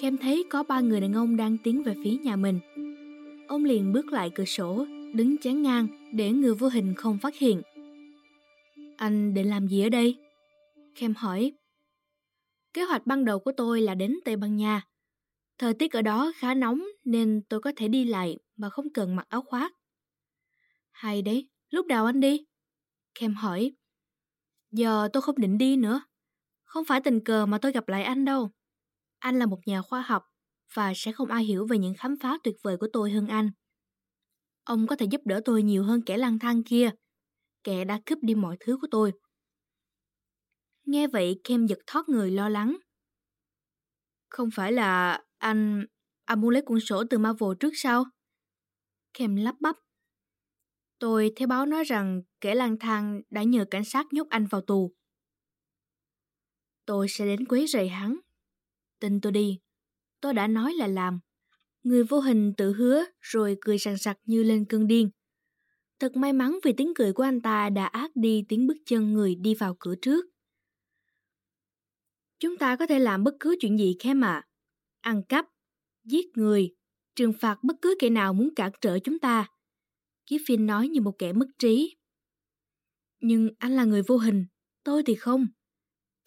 [0.00, 2.60] Kem thấy có ba người đàn ông đang tiến về phía nhà mình.
[3.48, 7.36] Ông liền bước lại cửa sổ, đứng chán ngang để người vô hình không phát
[7.36, 7.62] hiện.
[8.96, 10.18] Anh định làm gì ở đây?
[10.94, 11.52] Kem hỏi.
[12.72, 14.82] Kế hoạch ban đầu của tôi là đến Tây Ban Nha.
[15.58, 19.16] Thời tiết ở đó khá nóng nên tôi có thể đi lại mà không cần
[19.16, 19.72] mặc áo khoác.
[20.90, 22.44] Hay đấy, lúc nào anh đi?
[23.14, 23.72] Kem hỏi.
[24.70, 26.00] Giờ tôi không định đi nữa.
[26.64, 28.50] Không phải tình cờ mà tôi gặp lại anh đâu.
[29.18, 30.22] Anh là một nhà khoa học
[30.74, 33.50] và sẽ không ai hiểu về những khám phá tuyệt vời của tôi hơn anh.
[34.66, 36.90] Ông có thể giúp đỡ tôi nhiều hơn kẻ lang thang kia.
[37.64, 39.12] Kẻ đã cướp đi mọi thứ của tôi.
[40.84, 42.76] Nghe vậy Kem giật thoát người lo lắng.
[44.28, 45.86] Không phải là anh...
[46.24, 48.04] anh muốn lấy cuốn sổ từ Marvel trước sao?
[49.14, 49.76] Kem lắp bắp.
[50.98, 54.60] Tôi thấy báo nói rằng kẻ lang thang đã nhờ cảnh sát nhốt anh vào
[54.60, 54.94] tù.
[56.86, 58.18] Tôi sẽ đến quấy rầy hắn.
[59.00, 59.60] Tin tôi đi,
[60.20, 61.20] tôi đã nói là làm.
[61.86, 65.10] Người vô hình tự hứa rồi cười sằng sặc như lên cơn điên.
[65.98, 69.12] Thật may mắn vì tiếng cười của anh ta đã át đi tiếng bước chân
[69.12, 70.26] người đi vào cửa trước.
[72.38, 74.42] Chúng ta có thể làm bất cứ chuyện gì khe mà.
[75.00, 75.46] Ăn cắp,
[76.04, 76.74] giết người,
[77.16, 79.48] trừng phạt bất cứ kẻ nào muốn cản trở chúng ta.
[80.30, 81.96] Giffin nói như một kẻ mất trí.
[83.20, 84.46] Nhưng anh là người vô hình,
[84.84, 85.46] tôi thì không.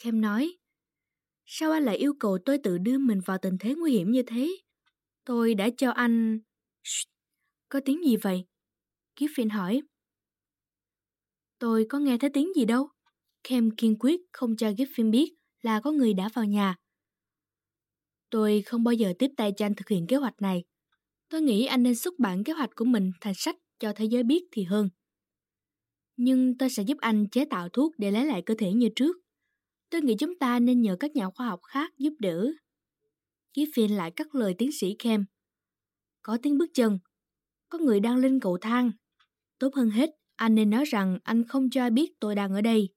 [0.03, 0.57] Kem nói,
[1.45, 4.23] sao anh lại yêu cầu tôi tự đưa mình vào tình thế nguy hiểm như
[4.23, 4.57] thế?
[5.29, 6.39] Tôi đã cho anh...
[6.83, 7.07] Shh,
[7.69, 8.45] có tiếng gì vậy?
[9.15, 9.81] Griffin hỏi.
[11.59, 12.89] Tôi có nghe thấy tiếng gì đâu.
[13.43, 16.75] Kem kiên quyết không cho Griffin biết là có người đã vào nhà.
[18.29, 20.63] Tôi không bao giờ tiếp tay cho anh thực hiện kế hoạch này.
[21.29, 24.23] Tôi nghĩ anh nên xuất bản kế hoạch của mình thành sách cho thế giới
[24.23, 24.89] biết thì hơn.
[26.17, 29.17] Nhưng tôi sẽ giúp anh chế tạo thuốc để lấy lại cơ thể như trước.
[29.89, 32.51] Tôi nghĩ chúng ta nên nhờ các nhà khoa học khác giúp đỡ.
[33.55, 35.25] Giffin lại cắt lời tiến sĩ Kem.
[36.21, 36.99] Có tiếng bước chân.
[37.69, 38.91] Có người đang lên cầu thang.
[39.59, 42.61] Tốt hơn hết, anh nên nói rằng anh không cho ai biết tôi đang ở
[42.61, 42.89] đây.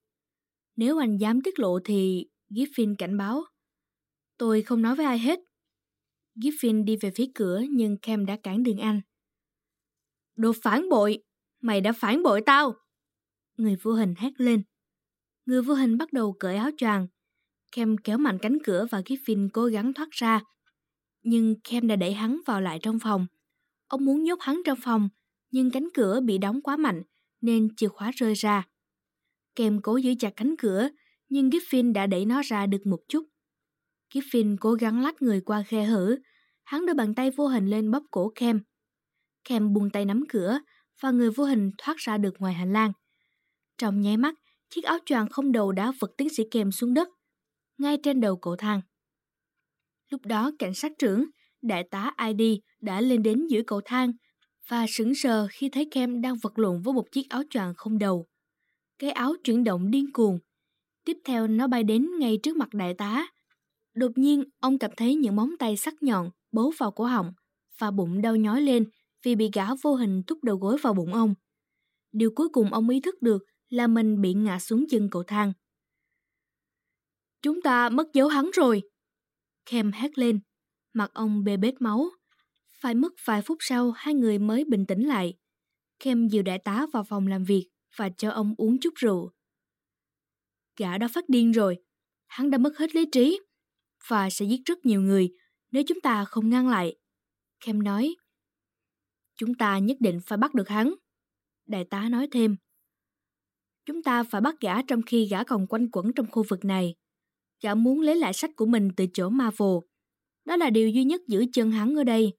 [0.77, 3.43] Nếu anh dám tiết lộ thì Giffin cảnh báo.
[4.39, 5.39] Tôi không nói với ai hết.
[6.35, 9.01] Giffin đi về phía cửa nhưng Kem đã cản đường anh.
[10.37, 11.23] Đồ phản bội!
[11.61, 12.75] Mày đã phản bội tao!
[13.57, 14.63] Người vô hình hét lên.
[15.47, 17.07] Người vô hình bắt đầu cởi áo choàng.
[17.73, 20.41] Kem kéo mạnh cánh cửa và Giffin cố gắng thoát ra.
[21.23, 23.27] Nhưng Kem đã đẩy hắn vào lại trong phòng.
[23.89, 25.09] Ông muốn nhốt hắn trong phòng,
[25.51, 27.03] nhưng cánh cửa bị đóng quá mạnh
[27.41, 28.69] nên chìa khóa rơi ra.
[29.57, 30.89] Kem cố giữ chặt cánh cửa,
[31.29, 33.27] nhưng Giffin đã đẩy nó ra được một chút.
[34.15, 36.17] Giffin cố gắng lách người qua khe hở.
[36.65, 38.61] Hắn đưa bàn tay vô hình lên bóp cổ Kem.
[39.45, 40.59] Kem buông tay nắm cửa
[41.01, 42.93] và người vô hình thoát ra được ngoài hành lang.
[43.79, 44.35] Trong nháy mắt,
[44.71, 47.09] chiếc áo choàng không đầu đã vật tiến sĩ Kem xuống đất,
[47.79, 48.81] ngay trên đầu cầu thang.
[50.11, 51.25] Lúc đó cảnh sát trưởng,
[51.63, 54.13] đại tá ID đã lên đến giữa cầu thang
[54.69, 57.99] và sững sờ khi thấy Kem đang vật lộn với một chiếc áo choàng không
[57.99, 58.27] đầu.
[58.99, 60.39] Cái áo chuyển động điên cuồng.
[61.05, 63.27] Tiếp theo nó bay đến ngay trước mặt đại tá.
[63.95, 67.33] Đột nhiên, ông cảm thấy những móng tay sắc nhọn bấu vào cổ họng
[67.79, 68.85] và bụng đau nhói lên
[69.23, 71.35] vì bị gã vô hình thúc đầu gối vào bụng ông.
[72.13, 75.53] Điều cuối cùng ông ý thức được là mình bị ngã xuống chân cầu thang.
[77.43, 78.83] Chúng ta mất dấu hắn rồi.
[79.67, 80.41] Kem hét lên,
[80.93, 82.11] mặt ông bê bết máu.
[82.81, 85.35] Phải mất vài phút sau hai người mới bình tĩnh lại.
[85.99, 89.33] Kem dìu đại tá vào phòng làm việc và cho ông uống chút rượu.
[90.79, 91.77] Gã đó phát điên rồi.
[92.27, 93.41] Hắn đã mất hết lý trí
[94.09, 95.31] và sẽ giết rất nhiều người
[95.71, 96.97] nếu chúng ta không ngăn lại.
[97.65, 98.15] Kem nói.
[99.37, 100.95] Chúng ta nhất định phải bắt được hắn.
[101.67, 102.57] Đại tá nói thêm.
[103.85, 106.95] Chúng ta phải bắt gã trong khi gã còn quanh quẩn trong khu vực này.
[107.63, 109.77] Gã muốn lấy lại sách của mình từ chỗ Marvel.
[110.45, 112.33] Đó là điều duy nhất giữ chân hắn ở đây.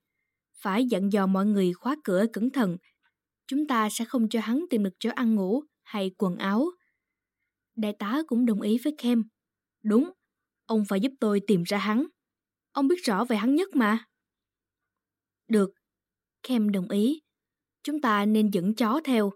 [0.56, 2.78] Phải dặn dò mọi người khóa cửa cẩn thận.
[3.48, 6.66] Chúng ta sẽ không cho hắn tìm được chỗ ăn ngủ hay quần áo.
[7.76, 9.24] Đại tá cũng đồng ý với Kem.
[9.84, 10.12] Đúng,
[10.66, 12.08] ông phải giúp tôi tìm ra hắn.
[12.72, 14.06] Ông biết rõ về hắn nhất mà.
[15.48, 15.72] Được,
[16.44, 17.22] Kem đồng ý.
[17.84, 19.32] Chúng ta nên dẫn chó theo.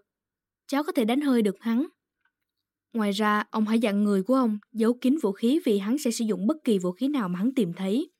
[0.66, 1.86] Chó có thể đánh hơi được hắn.
[2.98, 6.10] Ngoài ra, ông hãy dặn người của ông giấu kín vũ khí vì hắn sẽ
[6.10, 8.10] sử dụng bất kỳ vũ khí nào mà hắn tìm thấy.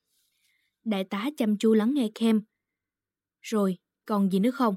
[0.85, 2.41] Đại tá chăm chú lắng nghe Kem.
[3.41, 4.75] Rồi, còn gì nữa không?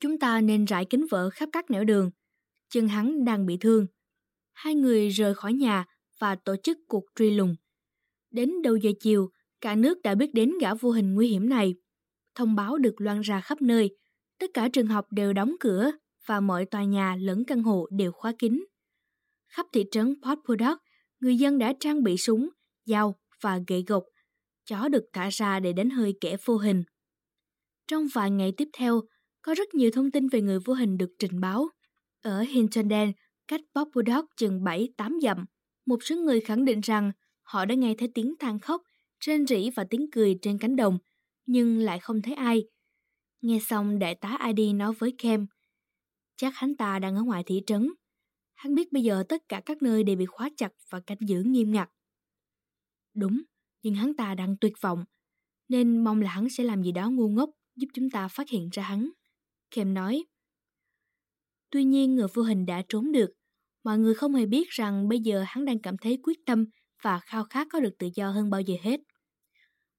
[0.00, 2.10] Chúng ta nên rải kính vỡ khắp các nẻo đường.
[2.70, 3.86] Chân hắn đang bị thương.
[4.52, 5.84] Hai người rời khỏi nhà
[6.18, 7.56] và tổ chức cuộc truy lùng.
[8.30, 11.74] Đến đầu giờ chiều, cả nước đã biết đến gã vô hình nguy hiểm này.
[12.34, 13.96] Thông báo được loan ra khắp nơi.
[14.38, 15.90] Tất cả trường học đều đóng cửa
[16.26, 18.64] và mọi tòa nhà lẫn căn hộ đều khóa kín.
[19.48, 20.78] Khắp thị trấn Port Product,
[21.20, 22.48] người dân đã trang bị súng,
[22.84, 24.04] dao và gậy gộc.
[24.64, 26.82] Chó được thả ra để đánh hơi kẻ vô hình.
[27.88, 29.00] Trong vài ngày tiếp theo,
[29.42, 31.68] có rất nhiều thông tin về người vô hình được trình báo.
[32.22, 32.88] Ở Hinton
[33.48, 35.44] cách Port Product chừng 7-8 dặm,
[35.86, 38.82] một số người khẳng định rằng họ đã nghe thấy tiếng than khóc,
[39.20, 40.98] rên rỉ và tiếng cười trên cánh đồng,
[41.46, 42.64] nhưng lại không thấy ai.
[43.40, 45.46] Nghe xong đại tá ID nói với Kem,
[46.36, 47.88] chắc hắn ta đang ở ngoài thị trấn.
[48.58, 51.42] Hắn biết bây giờ tất cả các nơi đều bị khóa chặt và canh giữ
[51.42, 51.90] nghiêm ngặt.
[53.14, 53.42] Đúng,
[53.82, 55.04] nhưng hắn ta đang tuyệt vọng,
[55.68, 58.68] nên mong là hắn sẽ làm gì đó ngu ngốc giúp chúng ta phát hiện
[58.72, 59.10] ra hắn.
[59.70, 60.24] Kem nói.
[61.70, 63.30] Tuy nhiên người vô hình đã trốn được.
[63.84, 66.64] Mọi người không hề biết rằng bây giờ hắn đang cảm thấy quyết tâm
[67.02, 69.00] và khao khát có được tự do hơn bao giờ hết.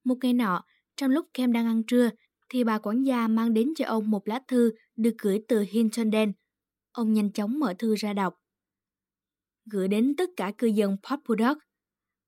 [0.03, 0.63] Một ngày nọ,
[0.97, 2.09] trong lúc Kem đang ăn trưa,
[2.49, 6.11] thì bà quản gia mang đến cho ông một lá thư được gửi từ Hinton
[6.91, 8.35] Ông nhanh chóng mở thư ra đọc
[9.71, 11.41] gửi đến tất cả cư dân Port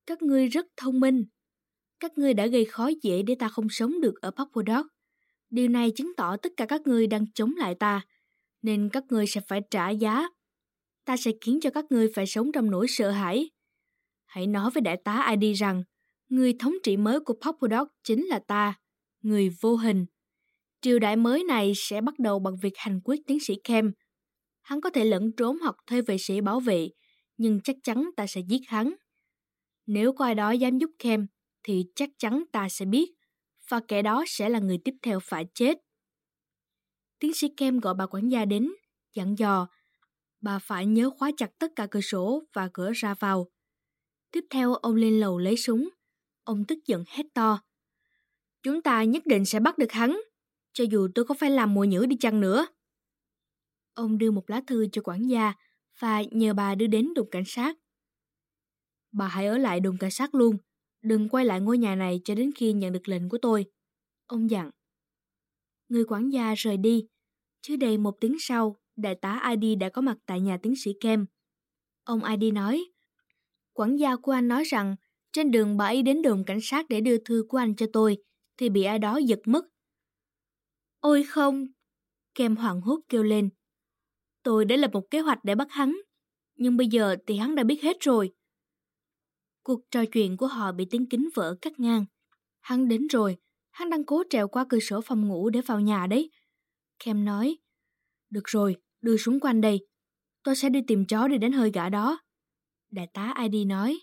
[0.06, 1.24] Các ngươi rất thông minh.
[2.00, 4.68] Các ngươi đã gây khó dễ để ta không sống được ở Port
[5.50, 8.02] Điều này chứng tỏ tất cả các ngươi đang chống lại ta,
[8.62, 10.30] nên các ngươi sẽ phải trả giá.
[11.06, 13.50] Ta sẽ khiến cho các ngươi phải sống trong nỗi sợ hãi.
[14.26, 15.84] Hãy nói với đại tá ID rằng,
[16.30, 17.74] người thống trị mới của Port
[18.04, 18.74] chính là ta,
[19.22, 20.06] người vô hình.
[20.82, 23.92] Triều đại mới này sẽ bắt đầu bằng việc hành quyết tiến sĩ Kem.
[24.62, 26.89] Hắn có thể lẫn trốn hoặc thuê vệ sĩ bảo vệ,
[27.42, 28.94] nhưng chắc chắn ta sẽ giết hắn.
[29.86, 31.28] Nếu có ai đó dám giúp Kem,
[31.64, 33.12] thì chắc chắn ta sẽ biết,
[33.70, 35.78] và kẻ đó sẽ là người tiếp theo phải chết.
[37.20, 38.72] Tiến sĩ Kem gọi bà quản gia đến,
[39.14, 39.68] dặn dò,
[40.42, 43.52] bà phải nhớ khóa chặt tất cả cửa sổ và cửa ra vào.
[44.32, 45.89] Tiếp theo ông lên lầu lấy súng.
[46.44, 47.62] Ông tức giận hét to.
[48.64, 50.22] Chúng ta nhất định sẽ bắt được hắn,
[50.74, 52.68] cho dù tôi có phải làm mồi nhữ đi chăng nữa.
[53.94, 55.54] Ông đưa một lá thư cho quản gia,
[56.00, 57.78] và nhờ bà đưa đến đồn cảnh sát.
[59.12, 60.58] Bà hãy ở lại đồn cảnh sát luôn,
[61.02, 63.66] đừng quay lại ngôi nhà này cho đến khi nhận được lệnh của tôi.
[64.28, 64.72] Ông dặn.
[65.89, 67.08] Người quản gia rời đi.
[67.62, 70.92] chứ đầy một tiếng sau, đại tá ID đã có mặt tại nhà tiến sĩ
[71.00, 71.26] Kem.
[72.04, 72.86] Ông ID nói,
[73.74, 74.96] quản gia của anh nói rằng
[75.34, 78.18] trên đường bà ấy đến đồn cảnh sát để đưa thư của anh cho tôi,
[78.58, 79.66] thì bị ai đó giật mất.
[81.00, 81.68] Ôi không!
[82.36, 83.50] Kem hoảng hốt kêu lên.
[84.44, 85.98] Tôi đã lập một kế hoạch để bắt hắn,
[86.56, 88.34] nhưng bây giờ thì hắn đã biết hết rồi.
[89.64, 92.06] Cuộc trò chuyện của họ bị tiếng kính vỡ cắt ngang.
[92.60, 93.38] Hắn đến rồi,
[93.72, 96.32] hắn đang cố trèo qua cửa sổ phòng ngủ để vào nhà đấy.
[97.04, 97.58] Kem nói,
[98.30, 99.86] được rồi, đưa súng quanh anh đây.
[100.44, 102.20] Tôi sẽ đi tìm chó để đánh hơi gã đó.
[102.92, 104.00] Đại tá ID nói.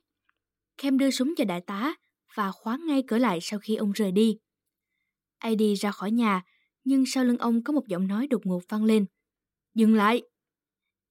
[0.78, 1.94] Kem đưa súng cho đại tá
[2.34, 4.38] và khóa ngay cửa lại sau khi ông rời đi.
[5.44, 6.42] ID ra khỏi nhà,
[6.84, 9.06] nhưng sau lưng ông có một giọng nói đột ngột vang lên.
[9.78, 10.22] Dừng lại!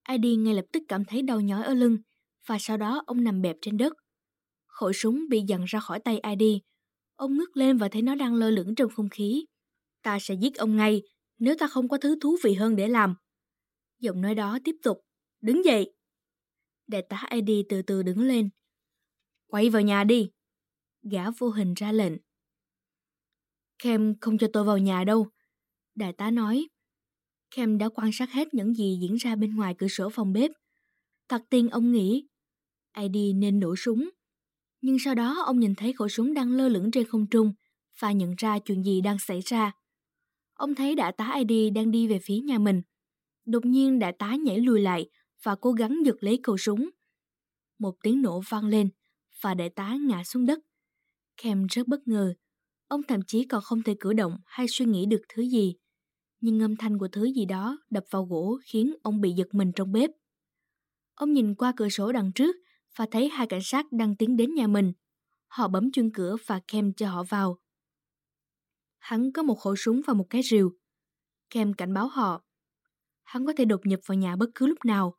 [0.10, 1.98] ID ngay lập tức cảm thấy đau nhói ở lưng,
[2.46, 3.94] và sau đó ông nằm bẹp trên đất.
[4.68, 6.62] Khẩu súng bị dằn ra khỏi tay ID.
[7.16, 9.46] Ông ngước lên và thấy nó đang lơ lửng trong không khí.
[10.02, 11.02] Ta sẽ giết ông ngay,
[11.40, 13.16] nếu ta không có thứ thú vị hơn để làm.
[14.00, 14.98] Giọng nói đó tiếp tục.
[15.42, 15.94] Đứng dậy!
[16.88, 18.50] Đại tá ID từ từ đứng lên.
[19.48, 20.32] Quay vào nhà đi!
[21.12, 22.14] Gã vô hình ra lệnh.
[23.80, 25.28] Kem không cho tôi vào nhà đâu.
[25.96, 26.68] Đại tá nói.
[27.56, 30.52] Kem đã quan sát hết những gì diễn ra bên ngoài cửa sổ phòng bếp.
[31.30, 32.28] Thật tiên ông nghĩ,
[32.98, 34.10] ID nên nổ súng.
[34.82, 37.54] Nhưng sau đó ông nhìn thấy khẩu súng đang lơ lửng trên không trung
[38.00, 39.72] và nhận ra chuyện gì đang xảy ra.
[40.54, 42.82] Ông thấy đại tá ID đang đi về phía nhà mình.
[43.46, 45.10] Đột nhiên đại tá nhảy lùi lại
[45.44, 46.90] và cố gắng giật lấy khẩu súng.
[47.80, 48.90] Một tiếng nổ vang lên
[49.42, 50.60] và đại tá ngã xuống đất.
[51.38, 52.34] Kem rất bất ngờ.
[52.88, 55.76] Ông thậm chí còn không thể cử động hay suy nghĩ được thứ gì.
[56.40, 59.72] Nhưng âm thanh của thứ gì đó đập vào gỗ khiến ông bị giật mình
[59.76, 60.10] trong bếp.
[61.16, 62.56] Ông nhìn qua cửa sổ đằng trước
[62.96, 64.94] và thấy hai cảnh sát đang tiến đến nhà mình.
[65.48, 67.58] Họ bấm chuông cửa và Kem cho họ vào.
[68.98, 70.72] Hắn có một khẩu súng và một cái rìu.
[71.50, 72.44] Kem cảnh báo họ.
[73.24, 75.16] Hắn có thể đột nhập vào nhà bất cứ lúc nào.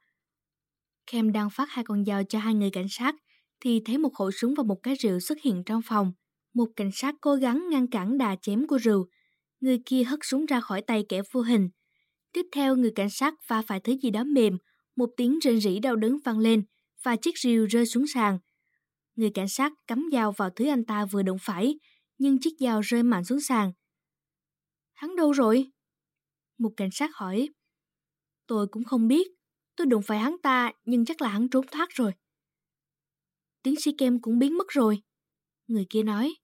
[1.07, 3.15] Kem đang phát hai con dao cho hai người cảnh sát
[3.61, 6.13] thì thấy một khẩu súng và một cái rìu xuất hiện trong phòng.
[6.55, 9.09] Một cảnh sát cố gắng ngăn cản đà chém của rìu.
[9.61, 11.69] Người kia hất súng ra khỏi tay kẻ vô hình.
[12.33, 14.59] Tiếp theo người cảnh sát va phải thứ gì đó mềm,
[14.97, 16.63] một tiếng rên rỉ đau đớn vang lên
[17.03, 18.39] và chiếc rìu rơi xuống sàn.
[19.17, 21.79] Người cảnh sát cắm dao vào thứ anh ta vừa đụng phải,
[22.19, 23.73] nhưng chiếc dao rơi mạnh xuống sàn.
[24.95, 25.71] Hắn đâu rồi?
[26.59, 27.49] Một cảnh sát hỏi.
[28.47, 29.27] Tôi cũng không biết.
[29.77, 32.13] Tôi đụng phải hắn ta, nhưng chắc là hắn trốn thoát rồi.
[33.63, 35.03] Tiến sĩ Kem cũng biến mất rồi.
[35.67, 36.35] Người kia nói.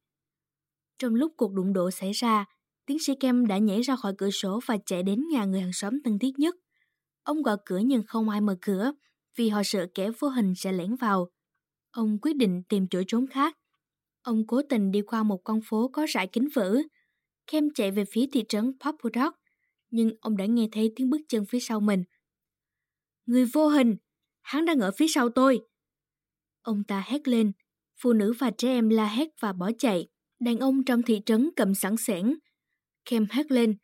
[0.99, 2.45] Trong lúc cuộc đụng độ xảy ra,
[2.87, 5.73] tiến sĩ Kem đã nhảy ra khỏi cửa sổ và chạy đến nhà người hàng
[5.73, 6.57] xóm thân thiết nhất.
[7.23, 8.93] Ông gọi cửa nhưng không ai mở cửa,
[9.37, 11.31] vì họ sợ kẻ vô hình sẽ lẻn vào.
[11.91, 13.57] Ông quyết định tìm chỗ trốn khác.
[14.23, 16.77] Ông cố tình đi qua một con phố có rải kính vỡ.
[17.47, 19.37] Kem chạy về phía thị trấn Poppledock,
[19.91, 22.05] nhưng ông đã nghe thấy tiếng bước chân phía sau mình.
[23.27, 23.97] Người vô hình,
[24.43, 25.61] hắn đang ở phía sau tôi.
[26.63, 27.53] Ông ta hét lên,
[28.03, 30.09] phụ nữ và trẻ em la hét và bỏ chạy.
[30.41, 32.35] Đàn ông trong thị trấn cầm sẵn sẻn.
[33.05, 33.77] Kem hét lên,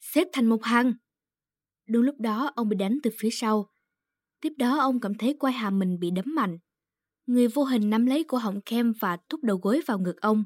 [0.00, 0.92] xếp thành một hàng.
[1.88, 3.70] Đúng lúc đó ông bị đánh từ phía sau.
[4.40, 6.58] Tiếp đó ông cảm thấy quai hàm mình bị đấm mạnh.
[7.26, 10.44] Người vô hình nắm lấy cổ họng Kem và thúc đầu gối vào ngực ông.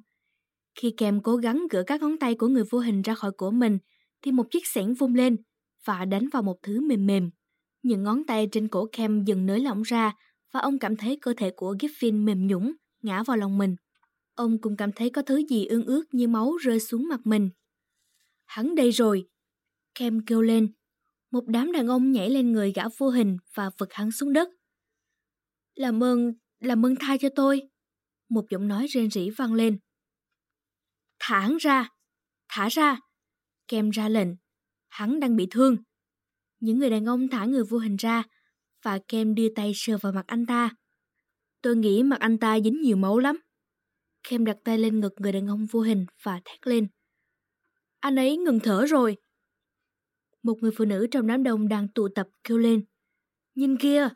[0.75, 3.51] Khi Kem cố gắng gỡ các ngón tay của người vô hình ra khỏi cổ
[3.51, 3.79] mình,
[4.23, 5.37] thì một chiếc xẻng vung lên
[5.85, 7.31] và đánh vào một thứ mềm mềm.
[7.83, 10.13] Những ngón tay trên cổ Kem dần nới lỏng ra
[10.53, 13.77] và ông cảm thấy cơ thể của Giffin mềm nhũng, ngã vào lòng mình.
[14.35, 17.51] Ông cũng cảm thấy có thứ gì ương ướt như máu rơi xuống mặt mình.
[18.55, 19.29] Hắn đây rồi!
[19.95, 20.73] Kem kêu lên.
[21.31, 24.49] Một đám đàn ông nhảy lên người gã vô hình và vật hắn xuống đất.
[25.75, 27.63] Làm ơn, làm ơn tha cho tôi.
[28.29, 29.79] Một giọng nói rên rỉ vang lên.
[31.19, 31.89] Thả hắn ra!
[32.49, 33.01] Thả ra!
[33.69, 34.29] Kem ra lệnh.
[34.89, 35.77] Hắn đang bị thương.
[36.61, 38.23] Những người đàn ông thả người vô hình ra
[38.83, 40.71] và Kem đưa tay sờ vào mặt anh ta.
[41.63, 43.41] Tôi nghĩ mặt anh ta dính nhiều máu lắm.
[44.29, 46.89] Kem đặt tay lên ngực người đàn ông vô hình và thét lên.
[48.05, 49.17] Anh ấy ngừng thở rồi.
[50.43, 52.85] Một người phụ nữ trong đám đông đang tụ tập kêu lên.
[53.55, 54.09] Nhìn kia!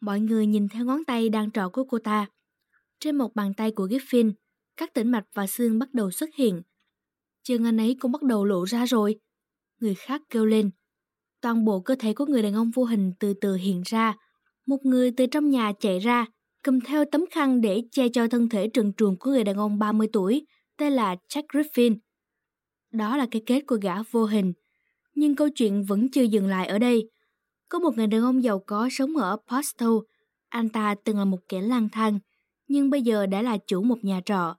[0.00, 2.26] Mọi người nhìn theo ngón tay đang trỏ của cô ta.
[3.00, 4.32] Trên một bàn tay của Giffin,
[4.76, 6.62] các tĩnh mạch và xương bắt đầu xuất hiện.
[7.42, 9.20] Chân anh ấy cũng bắt đầu lộ ra rồi.
[9.80, 10.70] Người khác kêu lên.
[11.40, 14.14] Toàn bộ cơ thể của người đàn ông vô hình từ từ hiện ra.
[14.66, 16.26] Một người từ trong nhà chạy ra,
[16.62, 19.78] cầm theo tấm khăn để che cho thân thể trần truồng của người đàn ông
[19.78, 20.46] 30 tuổi,
[20.76, 21.96] tên là Jack Griffin.
[22.92, 24.52] Đó là cái kết của gã vô hình.
[25.14, 27.10] Nhưng câu chuyện vẫn chưa dừng lại ở đây.
[27.68, 29.86] Có một người đàn ông giàu có sống ở Posto.
[30.48, 32.18] Anh ta từng là một kẻ lang thang,
[32.68, 34.56] nhưng bây giờ đã là chủ một nhà trọ.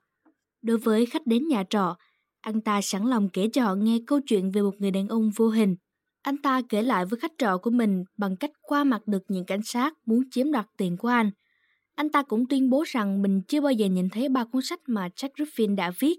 [0.62, 1.96] Đối với khách đến nhà trọ,
[2.40, 5.30] anh ta sẵn lòng kể cho họ nghe câu chuyện về một người đàn ông
[5.36, 5.76] vô hình.
[6.22, 9.44] Anh ta kể lại với khách trọ của mình bằng cách qua mặt được những
[9.44, 11.30] cảnh sát muốn chiếm đoạt tiền của anh.
[11.94, 14.80] Anh ta cũng tuyên bố rằng mình chưa bao giờ nhìn thấy ba cuốn sách
[14.86, 16.18] mà Jack Griffin đã viết.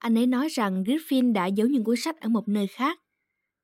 [0.00, 3.00] Anh ấy nói rằng Griffin đã giấu những cuốn sách ở một nơi khác.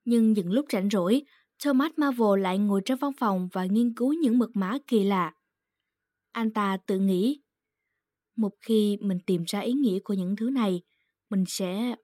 [0.05, 1.23] Nhưng những lúc rảnh rỗi,
[1.65, 5.33] Thomas Marvel lại ngồi trong văn phòng và nghiên cứu những mật mã kỳ lạ.
[6.33, 7.41] Anh ta tự nghĩ,
[8.37, 10.83] một khi mình tìm ra ý nghĩa của những thứ này,
[11.31, 11.95] mình sẽ...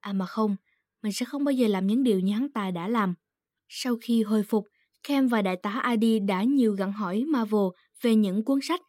[0.00, 0.56] À mà không,
[1.02, 3.14] mình sẽ không bao giờ làm những điều như hắn ta đã làm.
[3.68, 4.64] Sau khi hồi phục,
[5.02, 7.68] Kem và đại tá Adi đã nhiều gặng hỏi Marvel
[8.02, 8.80] về những cuốn sách,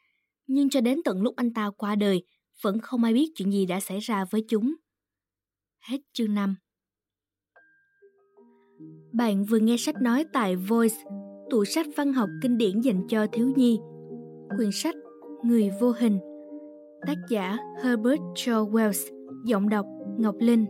[0.48, 2.24] nhưng cho đến tận lúc anh ta qua đời,
[2.62, 4.76] vẫn không ai biết chuyện gì đã xảy ra với chúng.
[5.90, 6.56] Hết chương 5
[9.14, 10.96] Bạn vừa nghe sách nói tại Voice,
[11.50, 13.80] tủ sách văn học kinh điển dành cho thiếu nhi.
[14.58, 14.96] Quyển sách
[15.44, 16.20] Người vô hình
[17.08, 19.14] Tác giả Herbert George Wells
[19.46, 19.86] Giọng đọc
[20.18, 20.66] Ngọc Linh